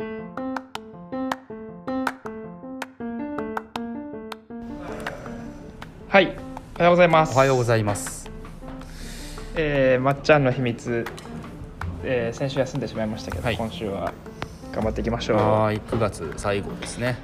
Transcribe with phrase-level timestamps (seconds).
[0.00, 0.04] は
[6.20, 6.36] い、
[6.76, 7.34] おはようございます。
[7.34, 8.30] おはようございます。
[9.56, 11.04] えーまっちゃんの秘密、
[12.04, 14.12] えー先週休んでしまいましたけど、はい今週は
[14.72, 15.36] 頑張っていきましょう。
[15.38, 17.18] はーい、9月最後ですね。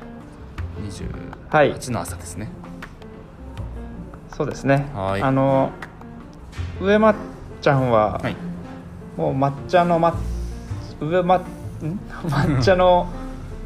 [1.50, 2.48] はい28の朝ですね。
[4.36, 4.86] そうですね。
[4.92, 5.70] はいあの
[6.80, 7.14] 上まっ
[7.62, 8.36] ちゃんは、はい。
[9.16, 10.18] もう抹茶のま
[11.00, 11.44] 上まん
[12.28, 13.06] 抹茶の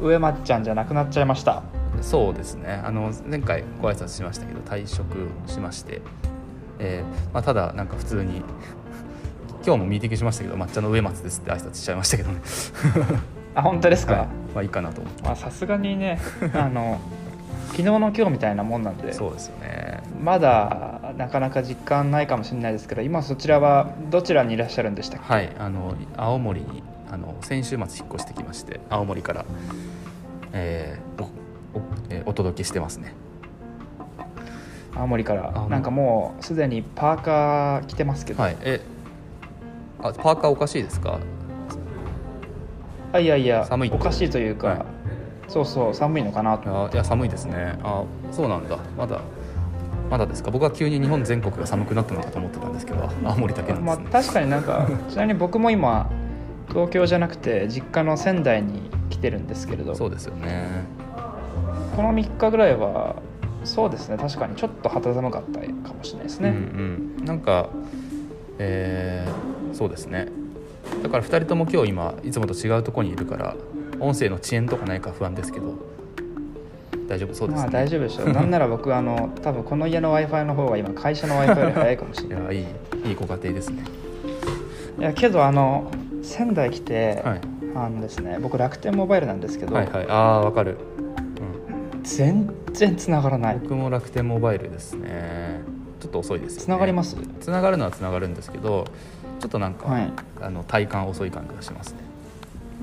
[0.01, 1.63] 上まっちゃんじゃなくなっちゃいました。
[2.01, 2.81] そうですね。
[2.85, 6.01] あの前回ご挨拶しましたけど退職しまして、
[6.79, 8.41] えーまあただなんか普通に
[9.65, 12.39] 今日もミーティングしましたけど抹茶の上松ですって挨拶しちゃいましたけどね。
[13.55, 14.13] あ本当ですか？
[14.13, 14.27] はい。
[14.55, 15.23] まあいいかなと思って。
[15.23, 16.19] まあさすがにね、
[16.53, 16.99] あの
[17.71, 19.11] 昨日の今日みたいなもんなんで。
[19.11, 20.01] そうですよね。
[20.23, 25.49] まだなかなか実感ないかもしれないですけど今そちらはどちらにいらっしゃるんでしたっけ、はい。
[25.59, 29.45] あの青森にあの先週末引っ越してきまして青森から、
[30.53, 31.31] えーおお
[32.09, 33.13] えーお届けしてますね。
[34.95, 38.57] 青森からあなんかもうすでにパーカー着てますけど、はい。
[38.61, 38.81] え
[40.01, 41.19] あパーカーおかしいですか？
[43.13, 44.85] あいやいや寒いおかしいというか、はい。
[45.47, 46.85] そうそう寒いのかなと。
[46.85, 47.77] あいや寒いですね。
[47.83, 48.77] あそうなんだ。
[48.97, 49.21] まだ
[50.09, 50.49] まだですか？
[50.51, 56.09] 僕は急に日本全国が寒くなったのかと思ってたんですけど青森だけなんまあですね、確かになんか ちなみに僕も今
[56.69, 60.85] 東京じゃなくて実家の仙台に来てるんですけれどそうですよね。
[61.95, 63.15] この3日ぐらいは
[63.65, 66.55] そうですね確かにちょっと肌寒かったかもしれないですね、うん
[67.19, 67.25] うん。
[67.25, 67.69] なんか
[68.57, 70.27] えーそうですね。
[71.03, 73.55] だから2人とも今日今いつもと違うところにいるから
[73.99, 75.75] 音声の遅延とかないか不安ですけど
[77.07, 77.63] 大丈夫そうですね。
[77.63, 78.29] まあ大丈夫でしょう。
[78.33, 82.55] なんなら僕あの多分この家の w i f i の方が今会社の w i f i より早いかもしれない。
[82.55, 82.63] いやい
[83.05, 83.83] いいいご家庭ですね。
[84.99, 85.89] いやけどあの
[86.21, 87.41] 仙台来て、はい。
[87.75, 90.07] あのですね僕楽天モバイルなんですけど、はいはい。
[90.09, 90.77] ああわかる、
[92.03, 93.59] 全然繋がらなうん、い。
[93.61, 95.61] 僕も楽天モバイルですね。
[95.99, 96.65] ちょっと遅いですよね。
[96.65, 97.15] 繋がります？
[97.41, 98.85] つながるのはつながるんですけど
[99.39, 100.11] ちょっとなんか、はい。
[100.41, 101.99] あの体感遅い感じがしますね。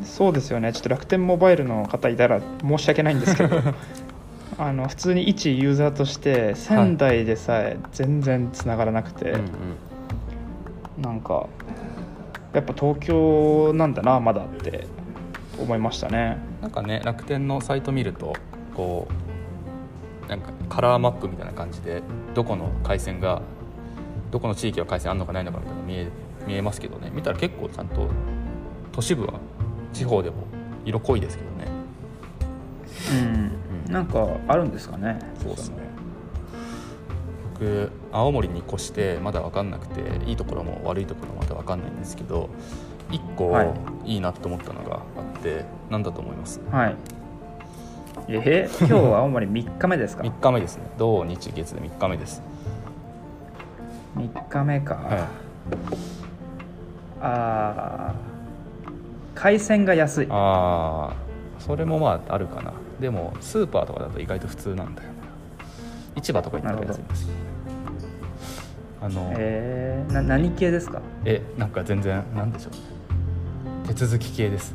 [0.04, 0.72] そうですよね。
[0.72, 3.60] ちょっと楽天モバイルの方いたら申し訳ないんですけど
[4.58, 9.40] あの普通に一ユーザーとして仙台でさえ全然繋がらなくて、うんう
[11.00, 11.02] ん。
[11.02, 11.46] なんか
[12.56, 14.86] やっぱ東京なんだなまだって
[15.58, 16.38] 思いましたね。
[16.62, 18.32] なんかね楽天のサイト見ると
[18.74, 19.08] こ
[20.24, 22.02] うなんかカラーマップみたいな感じで
[22.34, 23.42] どこの回線が
[24.30, 26.08] どこの地域は回線あるのかないのかみたいなの見え
[26.46, 27.10] 見えますけどね。
[27.14, 28.08] 見たら結構ちゃんと
[28.90, 29.34] 都市部は
[29.92, 30.36] 地方でも
[30.86, 31.66] 色濃いですけどね。
[33.86, 33.92] うん。
[33.92, 35.18] なんかあるんですかね。
[35.38, 35.85] そうですね
[37.66, 42.48] 僕青森に越してまだ分かんなくていいところも悪いところもまだ分かんないんですけど
[43.10, 43.74] 1個はい。
[44.04, 46.60] いいなと思ったのがあって何だと思います？
[46.70, 46.96] はい。
[48.28, 50.84] え 今日は青森3日目ですか？3日目ですね。
[50.96, 52.42] 土日月で3日目です。
[54.16, 55.26] 3日目か、は
[57.20, 58.26] あー
[59.34, 60.26] 海鮮が安い。
[60.30, 61.14] ああ
[61.60, 62.72] それもまああるかな。
[63.00, 65.14] でもスーパーとかだと意外と普通なんだよね
[66.22, 67.28] 市場とか行ったら安いです
[69.00, 71.00] あのええー、な何系ですか？
[71.58, 72.72] なんか全然なんでしょう。
[73.88, 74.74] 手続き系です。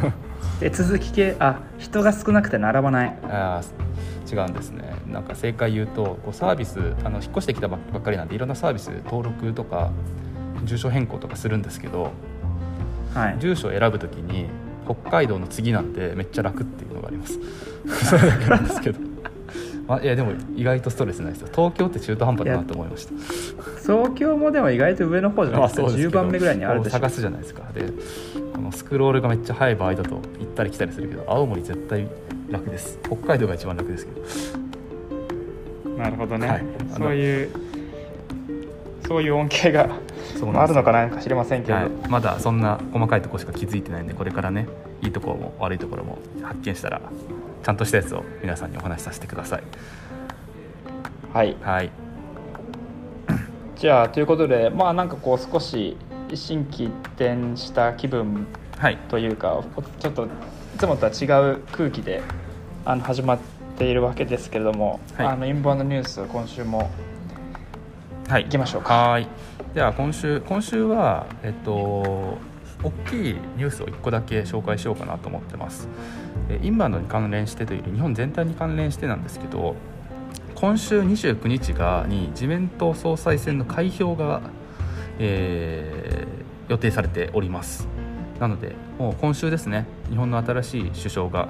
[0.60, 1.36] 手続き系？
[1.38, 3.18] あ人が少なくて並ばない。
[3.24, 3.86] あー
[4.32, 4.94] 違うんですね。
[5.10, 9.90] なんか正解言うとこうサービスあの引っ越してきたばっかりなんでいろんなサービス登録とか
[10.64, 12.10] 住所変更とかするんですけど
[13.14, 13.36] はい。
[13.38, 14.46] 住所を選ぶときに
[14.84, 17.38] 北海道の次なんてめっちゃ楽っていうのがあります。
[18.06, 19.05] それだけなんですけど、ま
[19.88, 21.48] あ、いやでも意外とストレスないですよ。
[21.54, 23.12] 東京って中途半端だなと思いました。
[23.82, 25.82] 東京もでも意外と上の方じゃないですか。
[25.82, 27.62] 10まあそうですけど番目ぐらいにあるでし探すじゃないですか。
[27.72, 27.84] で
[28.54, 32.08] このスクロールがめっちゃ速い場合だと行ったり来たりするけど青森絶対
[32.50, 32.98] 楽です。
[33.04, 35.96] 北海道が一番楽ですけど。
[35.96, 36.64] なるほどね、はい。
[36.96, 37.50] そういう
[39.06, 44.66] そういう恩恵がああるのかななんか知りませんけど、はい、まだそんな細かいところしか気づいてないんでこれからね
[45.02, 47.00] いいところも悪いところも発見したら
[47.62, 49.62] ちゃんとしたやつを皆さんにお話しさせてください。
[51.32, 51.56] はい。
[51.60, 51.90] はい。
[53.76, 55.96] じゃあということでまあなんかこう少し
[56.34, 58.46] 心機一転した気分
[58.78, 58.96] はい。
[59.08, 59.62] というか
[59.98, 60.28] ちょっとい
[60.78, 62.22] つもとは違う空気で
[62.84, 63.38] あの始まっ
[63.76, 65.26] ているわけですけれども、はい。
[65.26, 66.90] あのインバウンドニュース今週も
[68.28, 68.44] はい。
[68.44, 68.94] 行きましょうか。
[68.94, 69.28] はい。
[69.74, 72.38] では今週今週はえっと
[72.86, 75.88] 大きいニュースを1個だけ紹介しようかなと思ってます。
[76.48, 79.74] えインバウンドに関連してというより日本全体に関連してなんですけど
[80.54, 84.40] 今週29日がに自民党総裁選の開票が、
[85.18, 87.86] えー予定されております。
[88.40, 91.46] なのでもう今週ですね日本の新しい首相が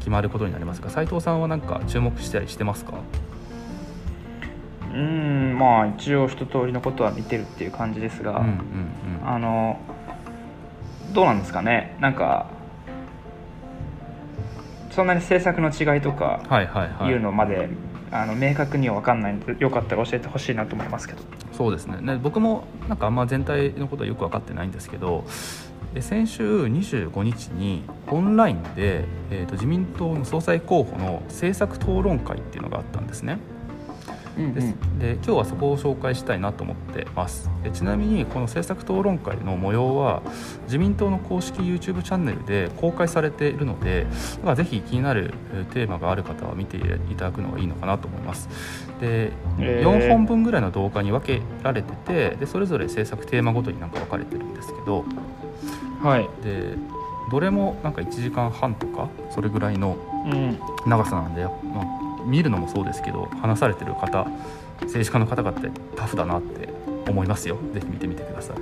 [0.00, 2.92] 決まることになりますが斉藤さんは何か注目したりしてますか？
[4.94, 8.50] うんまあ一応一通りのことは見てるっていう感じですが、うんうん
[9.22, 9.28] うん。
[9.28, 9.78] あの
[11.12, 11.96] どうなんですかね？
[12.00, 12.46] なんか
[14.90, 17.12] そんなに政策の違いとかはいはいはい。
[17.12, 17.68] いうのまで、
[18.10, 21.22] あの明確には分かんないのでよかったら教えてほしいなと思いますけど。
[21.52, 22.00] そうですね。
[22.00, 25.24] ね僕もなんかあんま全体のことはよく分かってないんですけど
[25.94, 33.38] で先週25日にオンラインで、えー、と自民党の総裁候補の政策討論会っていうのがあったんですね。
[34.54, 34.74] です。
[34.98, 37.50] で今日はそこを紹介したいなと思ってます。
[37.62, 40.22] でちなみにこの政策討論会の模様は
[40.64, 44.06] 自民党の公式 YouTube チャンネルで公開されているので、
[44.44, 46.80] まあ、ぜひ気になるえーテーマがある方は見てい
[47.16, 48.48] ただくのがいいのかなと思います。
[49.00, 49.88] で、えー。
[49.88, 55.04] 4本分ぐらいの動画に分けられててでそれぞれ政策テーマごとになんか分かれてるんですけど。
[56.02, 56.76] はい、で
[57.28, 59.96] どれもなんか1時間半とかそれぐらいの
[60.26, 64.26] うん、長さなんで、まあ見るのもそうですけど話されてる方
[64.82, 66.68] 政治家の方々ってタフだなって
[67.08, 68.56] 思いますよぜひ見てみてください。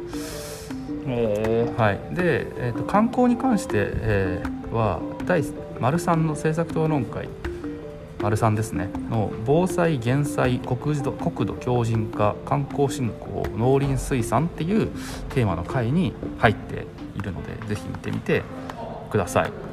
[1.09, 5.43] えはい、で、えー、と観光に関して、えーは第
[5.81, 7.29] 丸3の政策討論会
[8.23, 14.89] 丸3ですねの防災減災国土国土強靭化観光振興農林水産っていう
[15.31, 16.87] テーマの会に入って
[17.17, 18.43] いるのでぜひ見てみて
[19.11, 19.66] ください。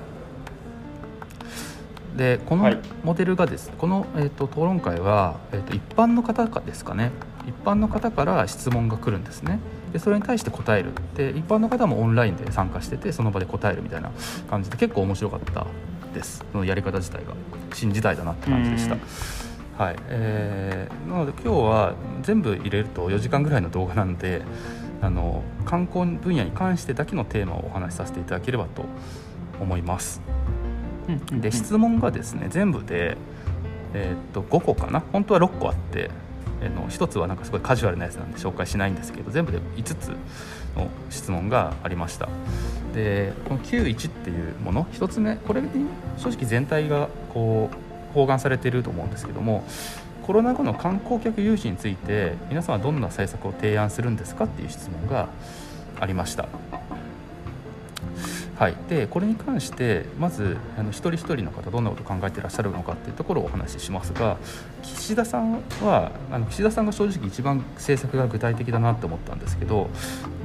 [2.15, 2.79] でこのはい。
[3.03, 7.11] モデルがですね、この、えー、と討論会は、えー、と一般の方かですかね。
[7.47, 9.59] 一般の方から質問が来るんですね。
[9.91, 10.91] でそれに対して答える。
[11.15, 14.11] で一般の方もオンラインで参加しててその場で答えるみたいな
[14.49, 15.65] 感じで結構面白かった
[16.13, 16.45] です。
[16.51, 17.33] そのやり方自体が。
[17.73, 18.95] 新時代だなって感じでした。
[18.95, 19.01] うん。
[19.77, 19.95] はい。
[20.09, 24.41] えーなので今日は全部入れると4時間ぐらいの動画なので
[25.01, 28.85] あの観光分野に関してだけのテーマをお話しさせていただければと
[29.59, 30.21] 思います。
[30.42, 30.42] ー、
[31.31, 33.17] で質問がですね全部で、
[33.93, 35.01] えーっと5個かな？
[35.11, 36.09] 本当は6個あって、
[36.61, 40.07] えーの1つはなんかすごいカジュアルなやつなんで紹介しないんですけど全部で5つ
[40.75, 42.29] の質問がありました。
[42.93, 45.69] でこの91っていうもの1つ目これに
[46.17, 49.63] 正直全体がこう包含されていると思うんですけども
[50.21, 55.27] コロナ後の観光客誘致について皆さんはどんな政策を提案するんですかっていう質問が
[55.99, 56.47] ありました。
[58.57, 64.37] はい、でこれに関してまずあの一人一人の方どんなことを考えていらっしゃるのかっていうところをお話ししますが
[64.83, 69.89] 岸田さんはあの岸田さんが正直一番政策が具体的だなと思ったんですけど、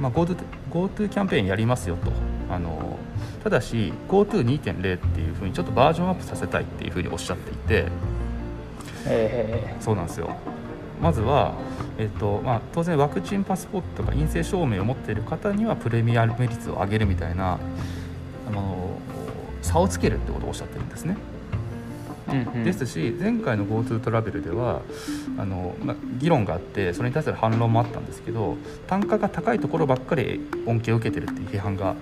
[0.01, 0.35] まあ、GoTo,
[0.71, 2.11] キャンペーンやりますよと。
[2.49, 2.97] あの
[3.43, 7.85] ただし GoTo2.0 っていうふうにちょっとバージョンアップさせたいっていうふうにおっしゃっていて。
[9.05, 10.35] えそうなんですよ。
[11.01, 11.53] まずは、
[11.97, 17.57] えっとまあ、当然ワクチンパスポートとか陰性証明を持っている方にはプレミアム率を上げるみたいな
[18.49, 18.99] あの
[19.61, 21.17] 差をつけるってことをおっしゃってるんですね。
[22.27, 22.63] ーうんうん。
[22.63, 24.81] ですし前回の GoTo トラベルでは
[25.37, 28.57] あの、まあ、議論があってそれに対する反論もあったんですけど
[28.87, 31.95] 単価が高いところばっかり恩恵を受けてるっていう批判が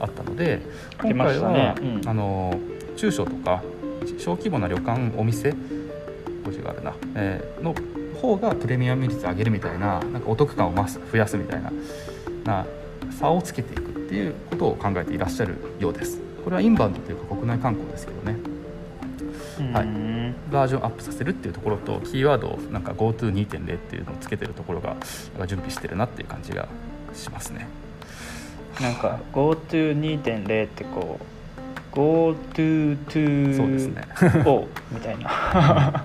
[0.00, 0.60] あったので
[1.02, 1.74] 今回は、ね。
[1.80, 2.08] うん。
[2.08, 2.58] あの
[2.96, 3.62] 中小とか
[4.18, 5.54] 小規模な旅館お店
[6.44, 7.74] 文字があるな、えーの
[8.18, 11.72] 方がプレミアム率上げるみたいななんかお得感を増す増やすみたいな
[12.44, 12.66] な
[13.12, 16.18] 差をつけていくっていうことを考えていらっしゃるようです。
[16.42, 18.38] これはインバウンドというか国内観光ですけどね。
[19.74, 19.84] はい。
[19.84, 24.96] うんバージョンアップさせるっていうところとキーワードをなんか GoTo2.0 っていうのをつけてるところが
[25.46, 26.68] 準備してるなっていう感じが
[27.14, 27.68] しますね。
[28.80, 31.20] なんか GoTo2.0 ってこ
[31.92, 34.04] う GoTo そうですね。
[34.46, 36.04] O みたいな。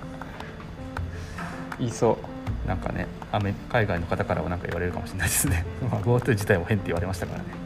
[1.80, 2.18] 言いそ
[2.66, 2.68] う。
[2.68, 5.66] なんかねアメ海外の方からは何か言われるかもしれないですね。
[5.90, 7.63] まあ GoTo 自体も変って言われましたからね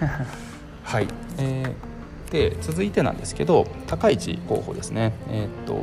[0.84, 1.96] はい、えー
[2.30, 5.12] で続いてなんですけど高市候補ですね。
[5.30, 5.76] えーっと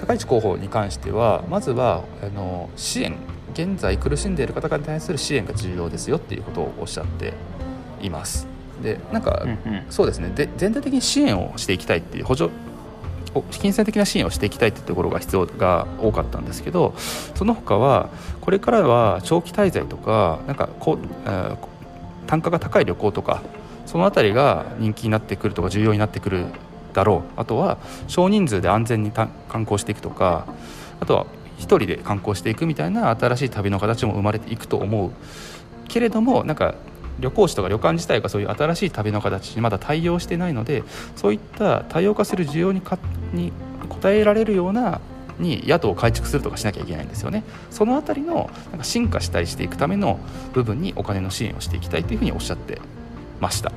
[0.00, 3.16] 高市候補に関してはまずはあの支援
[3.52, 7.34] 現在苦しんでいる方々に対する支援が重要ですよっていうことをおっしゃって
[8.00, 8.46] います。
[8.82, 9.82] でなんか、うんうん。
[9.90, 10.32] そうですね。
[10.34, 12.50] で全体的に支援をしていきたいっていう補助
[13.34, 16.94] お金銭的な支援をしていきたいっていうところが必要が多かったんですけど
[17.36, 18.08] その他は
[18.40, 21.56] これからは長期滞在とかなんかこう、えー
[22.30, 23.42] 単価が高い旅行とか
[23.86, 26.46] そのあたりが人気になってくるとか重要になってくる
[26.92, 27.40] だろう。
[27.40, 30.46] あとは少人数で安全に観光していくとか
[31.00, 31.26] あとは
[31.58, 35.10] 一人で観光していくみたいな新しい旅の形も生まれていくと思う。
[35.88, 36.76] けれどもなんか
[37.18, 40.84] 旅行者とか旅館自体がそういう新しい旅の形にまだ対応してないので
[41.16, 42.96] そういった多様化する需要にか
[43.32, 43.52] に
[43.88, 45.00] 応えられるような
[45.40, 50.20] に宿を改築するとかしなきゃいけないんですよねその辺りのなんか進化したりしていくための
[50.52, 52.80] 部分にお金の支援をしていきたいというふうにおっしゃって
[53.40, 53.72] ました。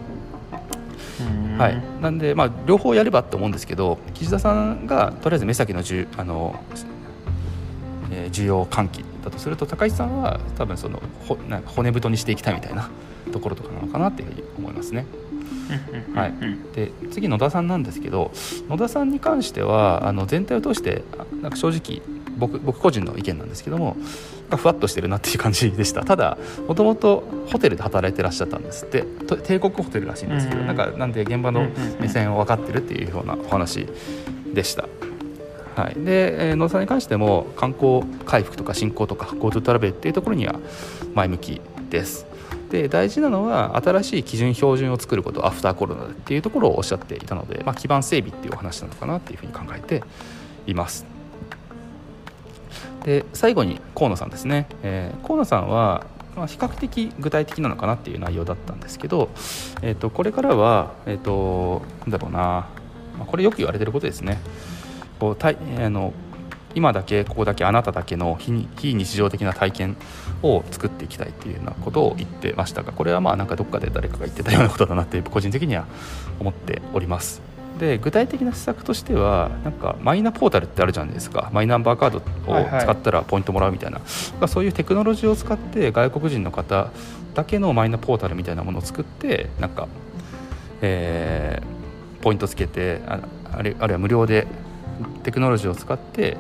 [1.58, 6.60] はい、なんで、まあ、両方やればって思うんですけど岸田さんがとりあえず目先のじゅあの、
[8.12, 12.90] えー需要喚起だとすると高市さんは多分そのほなんか骨太にしていきたいみたいな
[13.32, 15.06] ところとかなのかなっていうふうに思いますね。
[16.16, 16.34] はい、
[16.76, 18.32] で次野田さんなんですけど
[18.70, 22.02] 野田さんに関してはあの全体を通してあなんか正直
[22.38, 23.96] 僕僕個人の意見なんですけども
[24.50, 26.04] がふわっとしてるなっていう感じでした。
[26.04, 29.04] ただもともとホテルで働いてらっしゃったんですって。
[29.04, 30.68] と帝国ホテルらしいんですけど、うん。
[30.68, 31.68] なんかなんで現場の
[32.00, 33.88] 目線を分かってるっていうようなお話
[34.54, 34.88] でした。
[35.76, 40.56] はい、で、えー野田さんに関しても観光回復とか振興とか GoTo トラベルっていうところには
[41.16, 42.28] 前向きです。
[42.74, 50.04] で大事なのは新しい基準標準を作ることアフターコロナでっていうところをおっしゃっていたので、まあ、基盤整備っていうお話なのかなっていうふうに考えて
[50.66, 51.06] います。
[53.04, 59.30] で最後に河野さんですね、えー河野さんは、まあ、比較的具体的なのかなっていう内容だったんですけど、
[59.84, 62.70] えー、とこれからは、えー、となんだろうな、ま
[63.22, 64.40] あ、これよく言われてることですね
[65.20, 66.12] こうたいあの
[66.74, 68.52] 今だけここだけあなただけの非
[68.96, 69.98] 日常的な体験
[70.44, 75.86] を作っていきたいっていうようなことを言ってましたがこれはまあなんかどっかで誰かが言ってたようなことだなって個人的には
[76.40, 77.42] 思っております。
[77.80, 81.50] で具体的な施策としてはなんかマイナポータルってあるじゃないですか。
[81.52, 84.06] マイナンバーカードを使ったらポイントもらうみたいな、ま
[84.42, 86.92] あそういうテクノロジーを使って外国人の方
[87.34, 89.88] だけのマイナポータルみたいなものを作ってなんか、
[90.82, 91.84] えー
[92.24, 93.20] ポイントつけてあ
[93.52, 94.48] あるあるいは無料で
[95.24, 96.38] テクノロジーを使って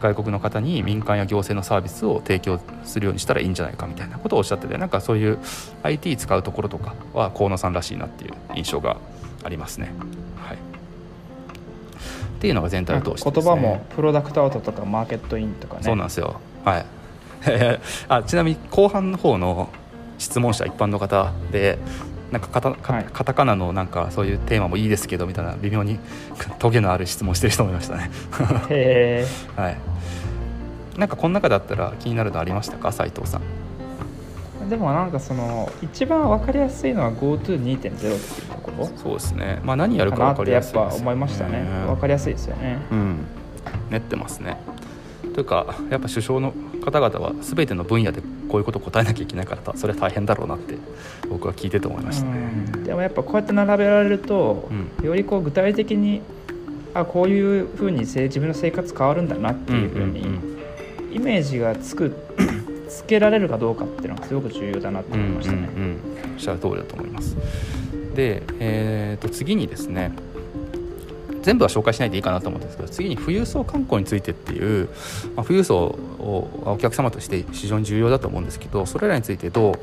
[0.00, 5.38] 外国の方に民間や行政のサービスを提供するようにしたらいいんじゃないかみたいなことをおっしゃっててなんかそういう
[5.82, 8.96] IT 使うところとかは河野さんらしいなっていう印象が
[9.44, 9.92] ありますね。
[10.36, 10.58] はい、っ
[12.40, 15.82] ていうのが全体を通してです、ね、言葉もプロダクトアウトとかマーケットインとかね。
[15.82, 16.40] そうなんですよ。
[16.64, 16.86] はい。
[18.08, 19.68] あちなみに後半の方の
[20.18, 21.78] 質問者一般の方で
[22.30, 23.04] なんかカタカはい。
[23.12, 25.98] カタカナのなんかそういうテーマもいいですけどみたいな微妙に
[26.58, 28.10] トゲのある質問してる人もいましたね。
[28.70, 29.26] へ
[29.58, 29.76] えはい。
[30.96, 32.92] なんかこの中だったら気になるのありましたか？
[32.92, 33.40] 斉藤さん。
[34.68, 38.88] でもなんかその一番分かりやすいのは GoTo2.0 っていうところ。
[38.96, 39.58] そうですね。
[39.64, 41.64] まあ何やるかか分かりやっやすいですよぱ思いましたね。
[41.86, 42.78] 分かりやすいですよね。
[42.92, 43.16] うん。
[43.90, 44.58] 練ってますね。
[45.34, 50.76] というかやっぱ首相の方々は全ての分野でこういうことを答えなきゃいけないからそれは大変だろうなって
[51.28, 52.26] 僕は聞いてて思いました。
[52.26, 52.38] ね、
[52.74, 52.84] うん。
[52.84, 54.68] でもやっぱこうやって並べられると、
[55.02, 56.22] うよりこう具体的に
[56.94, 60.50] あこういうふうにせ自分の生活変わるんだなっていうふうに、んん
[61.12, 62.14] イメージがつく
[62.88, 65.68] つけられるかどうかっていうのがすごく重要だなってうん思いましたね。
[65.74, 65.98] うんうん。
[66.34, 67.36] おっしゃる通りだと思います。
[68.14, 70.12] で、えー、と次にですね
[71.42, 74.88] 全部は紹介しないでいいかなと思うんですけど次に富裕層観光についてっていう、
[75.36, 79.74] まあ、富裕層をお客様として非常に重要だと思うんですけどそれらについてどう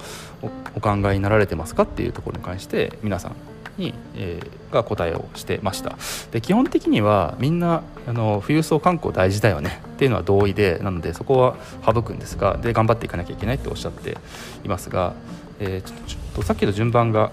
[0.75, 3.35] お考えになられてますかっていうところに関して皆さん
[3.77, 5.97] に、えーが答えをしてました。
[6.31, 14.17] で基本的にはみんなあの富裕層観光大事だよねっていうのは同意でなのでそこは省くんですがで頑張っていかなきゃいけないっておっしゃって
[14.63, 15.13] いますが、
[15.59, 17.31] えーちょっとょっとさっきと順番が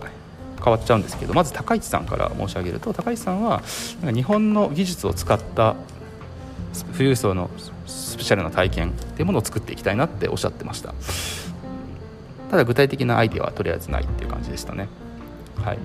[0.65, 3.63] 変わっちゃうんですけどまず高市さんから申し上げると高市さんは
[4.01, 5.77] なんか日本の技術を使った
[6.93, 7.51] 富裕層の
[7.87, 10.95] スペシャルな体験っていうものを作っていきたいなっておっしゃってました。
[12.51, 14.89] ただ具体的なアイデアはとりあえずないっていう感じでしたね。
[15.63, 15.79] はい。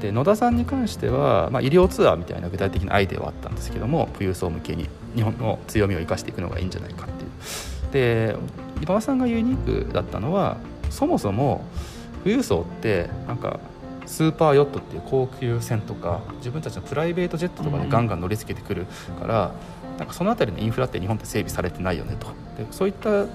[0.00, 7.92] で野田さんに関しては、まあ、医療ツアーみたいな具体的なアイデアはあったんですけども富裕層向けに日本の強みを生かしていくのがいいんじゃないかっていう。
[7.92, 8.36] で
[8.80, 10.56] 今田さんがユニークだったのは
[10.90, 11.64] そもそも
[12.22, 13.58] 富裕層ってなんか
[14.08, 18.86] スーパーヨットっていう高級船とか自分たちのプライベートジェットとかでガンガン乗り付けてくる
[19.20, 19.52] から、
[19.98, 22.28] なんかその辺りのインフラって日本って整備されてないよねと。
[22.56, 23.26] でそういった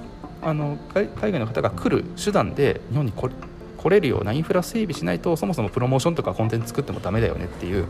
[0.41, 3.33] あの海海外の方が来る手段で日本に来れ
[3.77, 7.85] 来れるようなインフラ整備しないとそもそもプロモーションとかコンテンツ作ってもダメだよねっていう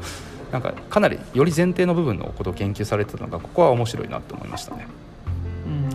[0.52, 4.88] なんかかなりより前提の部分のことを研究されてたのがここは面白いなと思いましたね。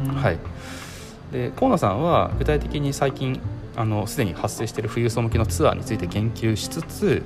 [0.01, 0.39] うんはい、
[1.33, 3.41] で河野さんは具体的に最近
[3.79, 7.23] あのすでに発生している富裕層向けのツアーについて言及しつつ、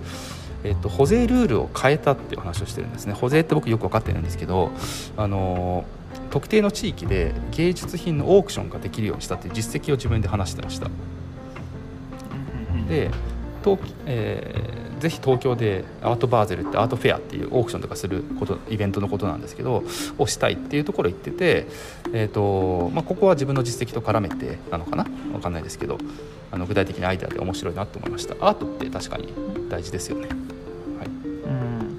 [0.64, 3.14] えっと、保税ルールを変えたっていう話をしてるんですね。
[3.14, 4.70] 保税って僕よく分かってるんですけど
[5.16, 5.84] あの
[6.30, 10.90] 特定の地域で芸術品のオークションができるようにしたっていう実績を自分で話してました。
[12.86, 13.10] で
[13.64, 19.82] 東、えーぜひ東京でアートバーゼルってアートフェアっていうオークションとかすることイベントのことなんですけど
[20.16, 21.66] をしたいっていうところを言ってて、
[22.12, 25.98] えーとまあ、ここは自分の実績と絡めてなのかな分かんないですけど
[26.52, 28.34] あの具体的なアイデアで面白いなと思いました。
[28.34, 29.34] アートって確かに
[29.68, 30.28] 大事ですよね。
[30.28, 30.34] は
[31.04, 31.08] い、
[31.46, 31.96] うん。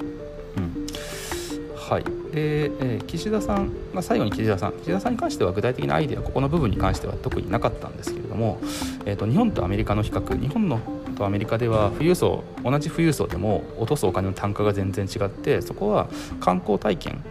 [1.75, 4.73] はい、で、えー、岸田さん、まあ、最後に岸田さん。
[4.73, 8.59] 岸田さんに関しては具体的なアイデアここの部分に関しては特になかったんですけれども、
[9.05, 10.79] えーと、日本とアメリカの比較日本の
[11.13, 16.07] とアメリカでは富裕層同じ富裕層でも落とすお金の単価が全然違ってそこは
[16.39, 17.23] 観光体験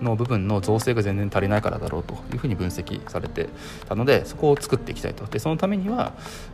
[0.00, 3.48] の部分の造成が全然足りないからだろうというふうに分析されて
[3.88, 5.26] たのでそこを作っていきたいと。
[5.26, 6.12] でそのためには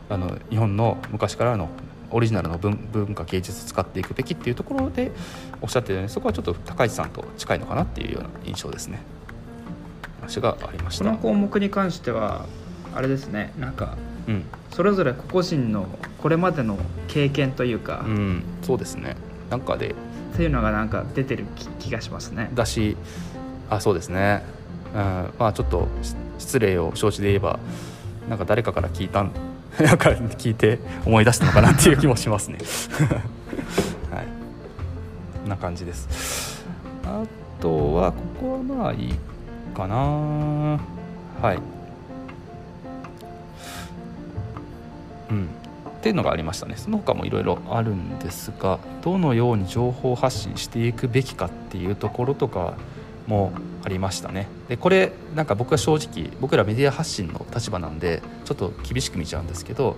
[0.09, 1.69] あの日本の昔からの
[2.11, 5.11] オリジナルの文文化芸術を使っていくべきっていうところで
[5.61, 8.99] おっしゃってるようにそこはちょっと高市さんと近いのかなっていうような印象ですね。
[10.21, 11.05] 話がありました。
[11.05, 12.45] この項目に関しては
[12.93, 13.53] あれですね。
[13.59, 16.77] なんか、うん、それぞれ個々人のこれまでの
[17.07, 19.15] 経験というか、うん、そうですね。
[19.49, 21.45] なんかでっていうのがなんか出てる
[21.79, 22.49] 気がしますね。
[22.53, 22.97] だし
[23.69, 24.43] あそうですね、
[24.93, 25.87] うん、まあちょっと
[26.37, 27.59] 失礼を承知で言えば
[28.29, 29.31] なんか誰かから聞いたん
[29.79, 32.57] なんか聞いて思い出したのかなっていう気もしますね。
[34.11, 34.25] はい。
[35.41, 36.65] こんな感じです。
[37.05, 37.23] あ
[37.61, 39.15] とはここはまあいい
[39.75, 40.79] かな。
[41.41, 41.59] はい
[45.35, 45.45] うん。
[45.45, 46.75] っていうのがありましたね。
[46.77, 52.75] その他もいろいろあるんですがどのように情報発信していくべきかっていうところとか
[53.25, 54.47] もありましたね。
[54.69, 59.97] でこれなんか僕は正直僕らメディア発信の立場なんでちょっと厳しく見ちゃうんですけど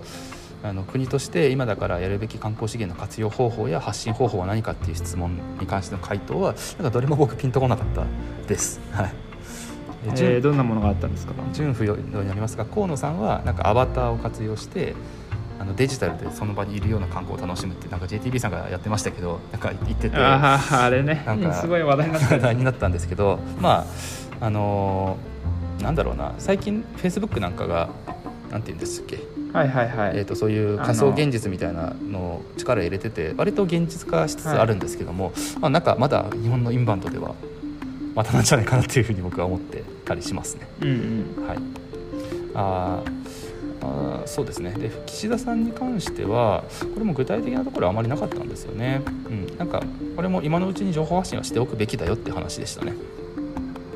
[0.62, 8.06] あの国として今だからやるべき観光資源の活用方法や発信方法は何かっていう質問に関しての回答はなんかどれも僕ピンとこなかった
[8.48, 8.80] です。
[8.92, 9.12] はい。
[10.06, 11.34] えー、どんなものがあったんですか？
[11.52, 14.94] 純不要になりますが河野さんはなんかアバターを活用して
[15.60, 21.22] あのデジタルでその場にいるような観光を楽しむってなんか JTB さんがやってましたけどなんか言っててああれね。
[21.26, 22.34] なんかすごい話題になった。
[22.34, 23.86] 話題になったんですけどま
[24.40, 27.88] ああのー、なんだろうな最近フェイスブックなんかが
[28.50, 29.18] なんて言うんですっけ？
[29.52, 30.18] はいはいはい。
[30.18, 37.34] えーと、そういう仮想現実みたいなのを力入れてて割と現実化しつつあるんですけども、はい、まあ、なんかまだ日本のインバウンドでは
[38.14, 40.68] またなんじゃないかなっていうふうに僕は思ってたりしますね。
[40.82, 40.88] うん
[41.38, 41.58] うん、はい。
[42.54, 43.02] あ
[43.80, 44.72] あそうですね。
[44.72, 49.82] で岸田さんに関してはこれも具体的なところはあまりなかったんですよね、うん、なんか
[50.16, 52.94] これも今のうちに情報発信はしておくべきだよって話でしたね。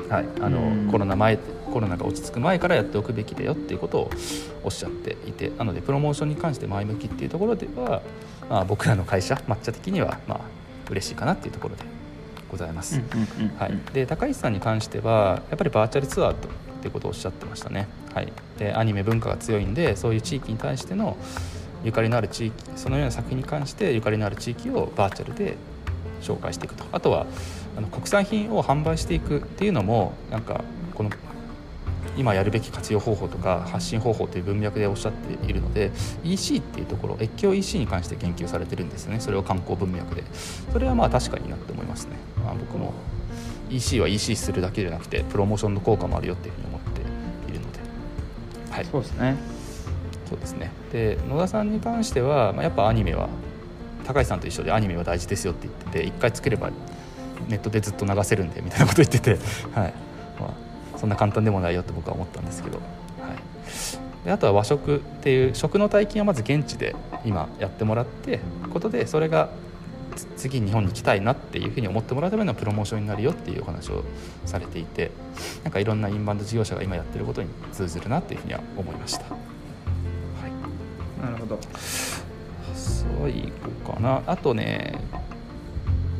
[0.09, 0.25] はい。
[0.41, 1.37] あのコロナ前
[1.73, 4.11] コロナが落ち着く前からやっておくべきだよっていうことを
[4.63, 8.03] おっしゃっていてなのでプロモーションに関して前向きっていうところでは、
[8.47, 10.41] まあ、僕らの会社抹茶的にはまあ
[10.91, 11.83] 嬉しいかなっていうところで
[12.51, 13.01] ございます、
[13.57, 17.87] はい、で高市さんに関してはやっぱりバーチャルツアーとっていうことをおっしゃってましたね。
[18.13, 21.17] はい、でアニメ文化が強いんでそういう地域に対しての
[21.83, 25.57] ゆかりのある地域そのような作品に関してゆかりのある地域をバーチャルで
[26.21, 26.85] 紹介していくと。
[26.91, 27.25] あとは
[27.77, 31.09] あの国産品を販売していくっていうのもなんかこの
[32.15, 35.91] 今やるべき活用方法とか発信方法という文脈でおっしゃっているので
[36.23, 39.19] EC っていうところ越境 EC に関して研究されてるんですよね。
[39.19, 40.23] それを観光文脈で。
[40.71, 42.93] それはまあ確かになって思いますね、まあ、僕も
[43.69, 46.82] EC は EC するだけじゃなくてプロモーションの効果もあるよっていうふうに思って、
[48.73, 49.35] はい、そうですね。
[50.27, 50.71] そうですね。
[50.91, 53.29] で野田さんに関しては、まあ、やっぱアニメは
[54.03, 56.71] 高橋さんと一緒でアニメは大事ですよって言ってて一回作れば
[57.47, 59.37] ネットでずっと流せるんでみたいなこと言ってて、
[59.75, 59.93] はい。
[60.39, 60.47] ま
[60.95, 68.39] あ、そんな簡単でもないよって僕は思ったんですけど、はい、であとは和食っていう食の体験をまず現地で今やってもらって
[68.71, 69.49] ことでそれが
[70.35, 74.03] 次日本に来たいなっていうふうに思ってもらうためのプロモーションになるよっていうお話を
[74.45, 75.11] されていて
[75.63, 79.23] なんかいろんなインバウンド事業者が今やってることに通ずるなっていうふうには思いました。
[79.23, 79.37] は
[80.47, 81.59] い、なるほど。
[82.73, 83.51] 最
[83.85, 84.23] 後かな。
[84.27, 84.99] あとね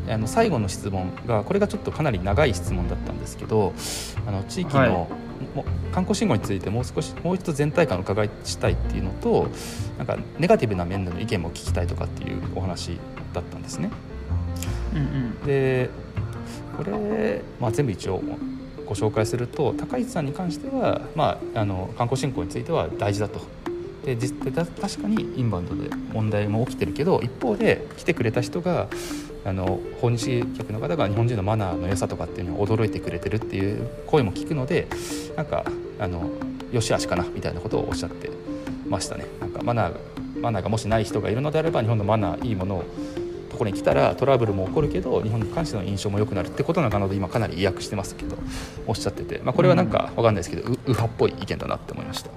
[0.10, 3.74] あの最後の質問がこれがちょっとかなり長い質問だったんですけど
[4.28, 5.08] あの地域の、はい。
[5.92, 9.50] 観光信号についてもう少しもう一度全体感を伺いしたいっていうのと
[9.98, 12.98] なんかネガティブな面での意見も聞きたいとかっていうお話
[13.34, 13.92] だったんですね。
[14.94, 15.90] うんうん、で
[16.78, 18.22] これ、まあ、全部一応
[18.86, 23.42] ご紹介すると高市さんに関しては、まあ、あの観光振興については大事だと。
[24.06, 28.90] で実確かにインバウンドで問題も起きてるけど一方で来てくれた人が
[29.46, 34.88] あの訪日客の方が日本人のマナーの良さとかっていうのを驚いてくれてるっていう声も聞くので
[35.38, 35.64] なんか
[36.00, 36.30] あの
[36.74, 38.30] よしあしかなみたいなことをおっしゃって
[38.88, 39.26] ましたね。
[39.40, 40.00] なんかマナー
[40.42, 43.13] マナーがもしない人がいるのであれば日本のマナーいいものをと
[43.64, 48.36] ころに来たらトラブルも起こるけど日本に関しての印象も良くなるってことなので今かなり意訳してますけど
[48.86, 52.30] おっしゃってて、まあ、これはなんか分かんないですけど、うん、右派っぽい意見だなって思いました。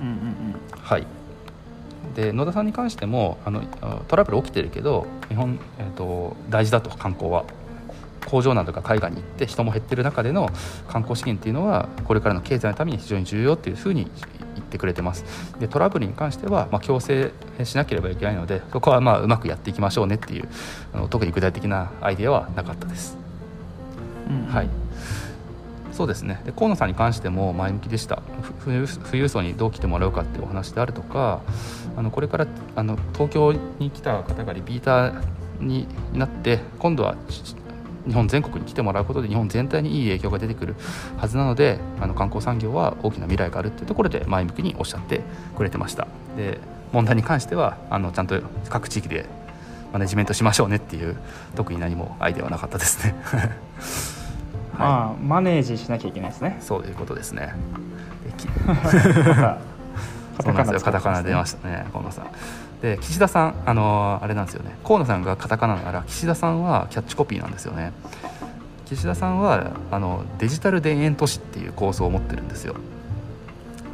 [0.00, 1.06] うんうんうん、はい。
[2.16, 3.62] で野田さんに関してもあの
[4.08, 7.44] トラブル起きてるけど日本、えーと、大事だと観光は。
[8.26, 10.48] 工場などが海外に行って人も減ってる中での
[10.88, 14.43] 観光資源っていうのはこれからの経済のために非常に重要っていうふうに言
[14.74, 15.24] ってくれてます。
[15.60, 17.30] でトラブルに関しては、まあ、強制
[17.62, 20.48] しなければいけないのでそこはまあうまくやっていきましょうねっていう
[20.92, 23.16] あの特に具体的なアイデアはなかったです。
[24.28, 24.68] うんはい。
[25.92, 26.42] そうですね。
[26.44, 28.20] で河野さんに関しても前向きでした。
[28.42, 31.40] ふ富裕層にどう来てもらうかっていうお話であるとか
[31.96, 35.22] あのこれからあの東京に来た方がリピーター
[35.60, 37.54] になって今度はし
[38.06, 40.74] 日本全国に来てもらうことで日本全体にいい影響が出てくる
[41.16, 45.22] はずなのであの観光産業は大きな未来があるっていうところで前向きにおっしゃって
[45.56, 46.06] くれてました。
[46.36, 46.58] で
[46.92, 49.26] 問題に関してはあのちゃんと各地域で
[49.92, 51.16] マネジメントしましょうねっていう
[51.56, 53.14] 特に何もアイデアはなかったですね。
[54.78, 56.58] まあマネージしなきゃいけないですね。
[56.60, 57.54] そういうことですね。
[58.24, 59.58] できまた
[60.42, 60.80] そうなんですよ。
[60.80, 62.26] カタカナ出まししたね河野さん
[62.82, 64.76] で岸田さんあのーあれなんですよね。
[64.84, 67.92] 河野さんがカタカナなら岸田さんはキャッチコピーなんですよね。
[68.86, 72.76] 岸田さんはあのデジタル田園都市っていう構想を持ってるんですよ。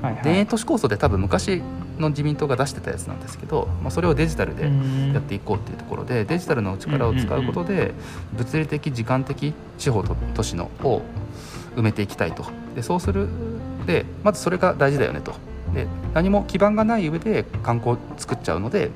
[0.01, 1.63] た、はいはい、田園都市構想で多分昔
[1.99, 5.13] の自民党が出してたやつなんですけど、まあ、それをデジタルでうん。
[5.13, 7.93] やっていこうっていうところでデジタルの力を使うことで
[8.33, 11.03] 物理的時間的地方と都市のを
[11.77, 12.45] 埋めていきたいと。
[12.75, 13.29] でそうする
[13.87, 15.35] でまずそれが大事だよねと
[15.75, 18.91] で何も基盤がない上で観光を作っちゃうので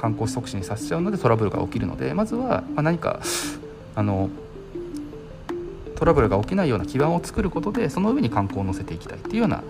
[0.00, 3.20] 観光促進させちゃうのでトラブルが起きるのでまずはまあ何か
[3.94, 4.30] あの
[5.96, 9.64] トラブルが起きないような基盤を作ることでその上に観光を乗せていきたいっていうような、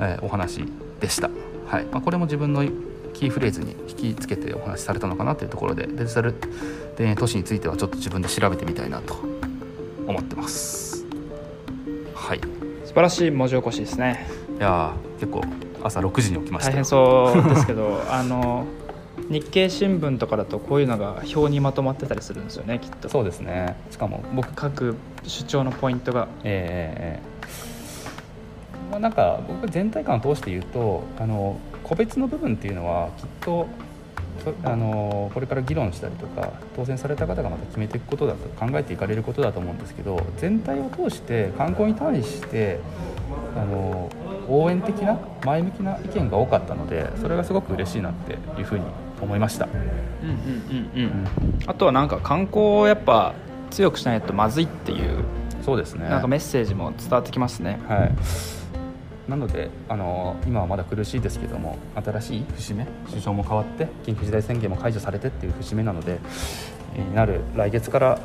[0.00, 0.64] えーお話
[1.00, 1.30] でした、
[1.66, 1.84] はい。
[1.86, 2.64] まあ、これも自分の
[3.14, 6.34] キーフレーズに引きつけてお話しされたのかなというところでデジタル
[6.96, 9.14] 田園都市についてはちょっと自分で調べてみたいなと
[10.06, 11.06] 思ってます。
[12.14, 12.38] はい。
[12.38, 12.40] い
[12.84, 14.44] 素晴らしい文字起こしですね。
[14.64, 15.42] やー結構
[15.84, 16.72] 朝6時に起きましたよ。
[16.72, 18.64] 大変そうですけど あの
[19.28, 23.08] 日経新聞とかだとこういうのが表にまとまってたりするんですよねきっと。
[23.08, 23.76] そうですね。
[23.90, 26.28] しかも僕各主張のポイントが。
[26.42, 27.74] えーえー
[28.94, 33.66] まあ、なんか僕全体感を通して言うとあの個別の部分っていうのはきっと
[34.44, 42.78] そあのこれから議論したりとか当選された方がまた決めていくことだと考えていかれることだと思うんですけど全体を通して観光に対して
[43.56, 44.10] あの
[44.48, 48.84] 応援的な前向きな意見が多かったのでそれがすごく嬉しいなっていうふうに
[49.20, 49.66] 思いました。
[49.66, 50.36] うんうん
[50.94, 51.28] うんうん。
[51.66, 53.34] あとはなんか観光をやっぱ
[53.70, 55.24] 強くしないとまずいっていう
[55.62, 56.08] そうですね。
[56.08, 57.80] なんかメッセージも伝わってきますね。
[57.88, 66.18] はい、なのであの今はまだ苦しいですけども新しい節目首相も変わって緊急事態宣言も解除されてっていう節目なので
[66.94, 68.18] えーなる来月から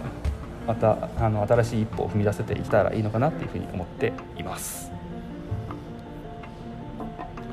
[0.68, 4.89] またあの新しい一歩を踏み出せていけたらいいのかなっていうふうに思っています。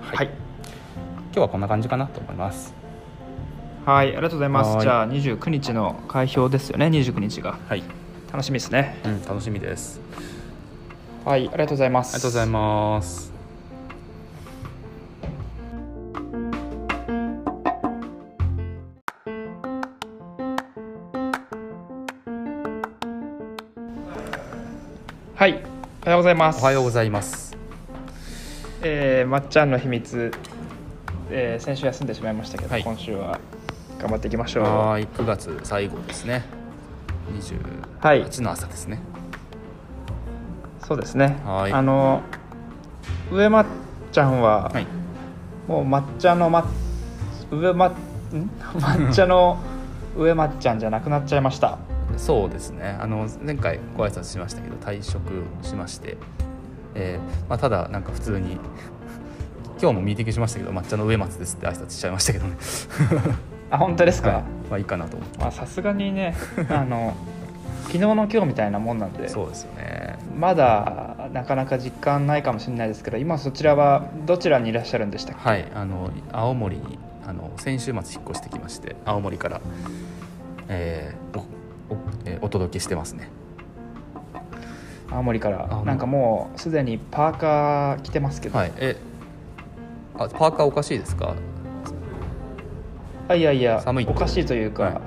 [0.07, 2.73] はい、はい、今日はこんな感じかなと思います。
[3.85, 4.81] はい、ありがとうございまはい。
[4.81, 6.87] すじゃあ29日の開票ですよね。
[6.87, 7.59] 29日が。
[7.69, 7.83] はい、
[8.33, 9.01] 楽しみですね。
[9.05, 10.01] うん、楽しみです。
[11.25, 12.15] はいありがとうございます。
[12.15, 13.33] ありがとうございます。
[25.35, 25.63] はい
[26.03, 26.61] おはようございます。
[26.61, 27.46] おはようございます。
[28.89, 30.31] えーまっちゃんの秘密、
[31.31, 32.85] えー先週休んでしまいましたけど、はい。
[32.85, 33.41] 今週は
[33.99, 34.63] 頑張っていきましょう。
[34.63, 36.45] はーい、9月最後ですね。
[38.01, 38.25] はい。
[38.25, 39.01] 28の朝ですね。
[40.87, 41.37] そうですね。
[41.45, 41.73] はい。
[41.73, 42.23] あの
[43.33, 43.67] 上まっ
[44.13, 44.87] ちゃんは、はい。
[45.67, 46.65] もう抹茶のま
[47.51, 47.95] 上まん？
[48.79, 49.59] 抹茶の
[50.17, 51.79] 上まっちゃんじゃなくなっちゃいました。
[52.17, 52.97] そうですね。
[53.01, 56.17] あの前回ご挨拶しましたけど退職しまして、
[56.97, 58.59] えーまあ、ただなんか普通に
[59.81, 62.57] 今日もミーティングしましたけど抹茶の上松ですって挨拶しちゃいましたけどね。
[63.71, 64.43] あ本当ですか、はい。
[64.71, 65.39] まあいいかなと思って。
[65.39, 66.35] まあさすがにね
[66.71, 67.15] あの
[67.87, 70.17] 昨日の今日みたいなもんなんでそうですよね。
[70.39, 75.49] まだなかなか実感ないかもしれないですけど今そちらはどちらにいらっしゃるんでしたっけ？
[75.49, 79.61] はいあの青森にあの先週末引っ越してきまして青森から、
[80.69, 83.29] えーおおえーお届けしてますね
[85.11, 88.73] 青森かあらなんかもうすでにパーカー着てますけど、はい。
[88.77, 88.97] え
[90.19, 91.35] あパーカーおかしいですか？
[93.29, 95.01] あいやいや寒いおかしいというか、はい。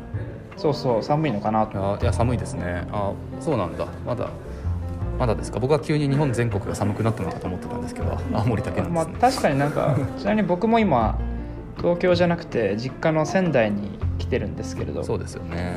[0.58, 2.86] そうそう寒いのかなとあいや寒いですね。
[2.92, 3.86] あそうなんだ。
[4.06, 4.30] まだ
[5.18, 5.60] まだですか？
[5.60, 11.18] 僕は急に日本全国が寒くなったのかと思ってたんですけど青森だけなんまあですね、確かになんか ちなみに僕も今
[11.78, 15.04] 東京じゃなくて実家の仙台に来てるんですけれど。
[15.04, 15.74] そうですよね。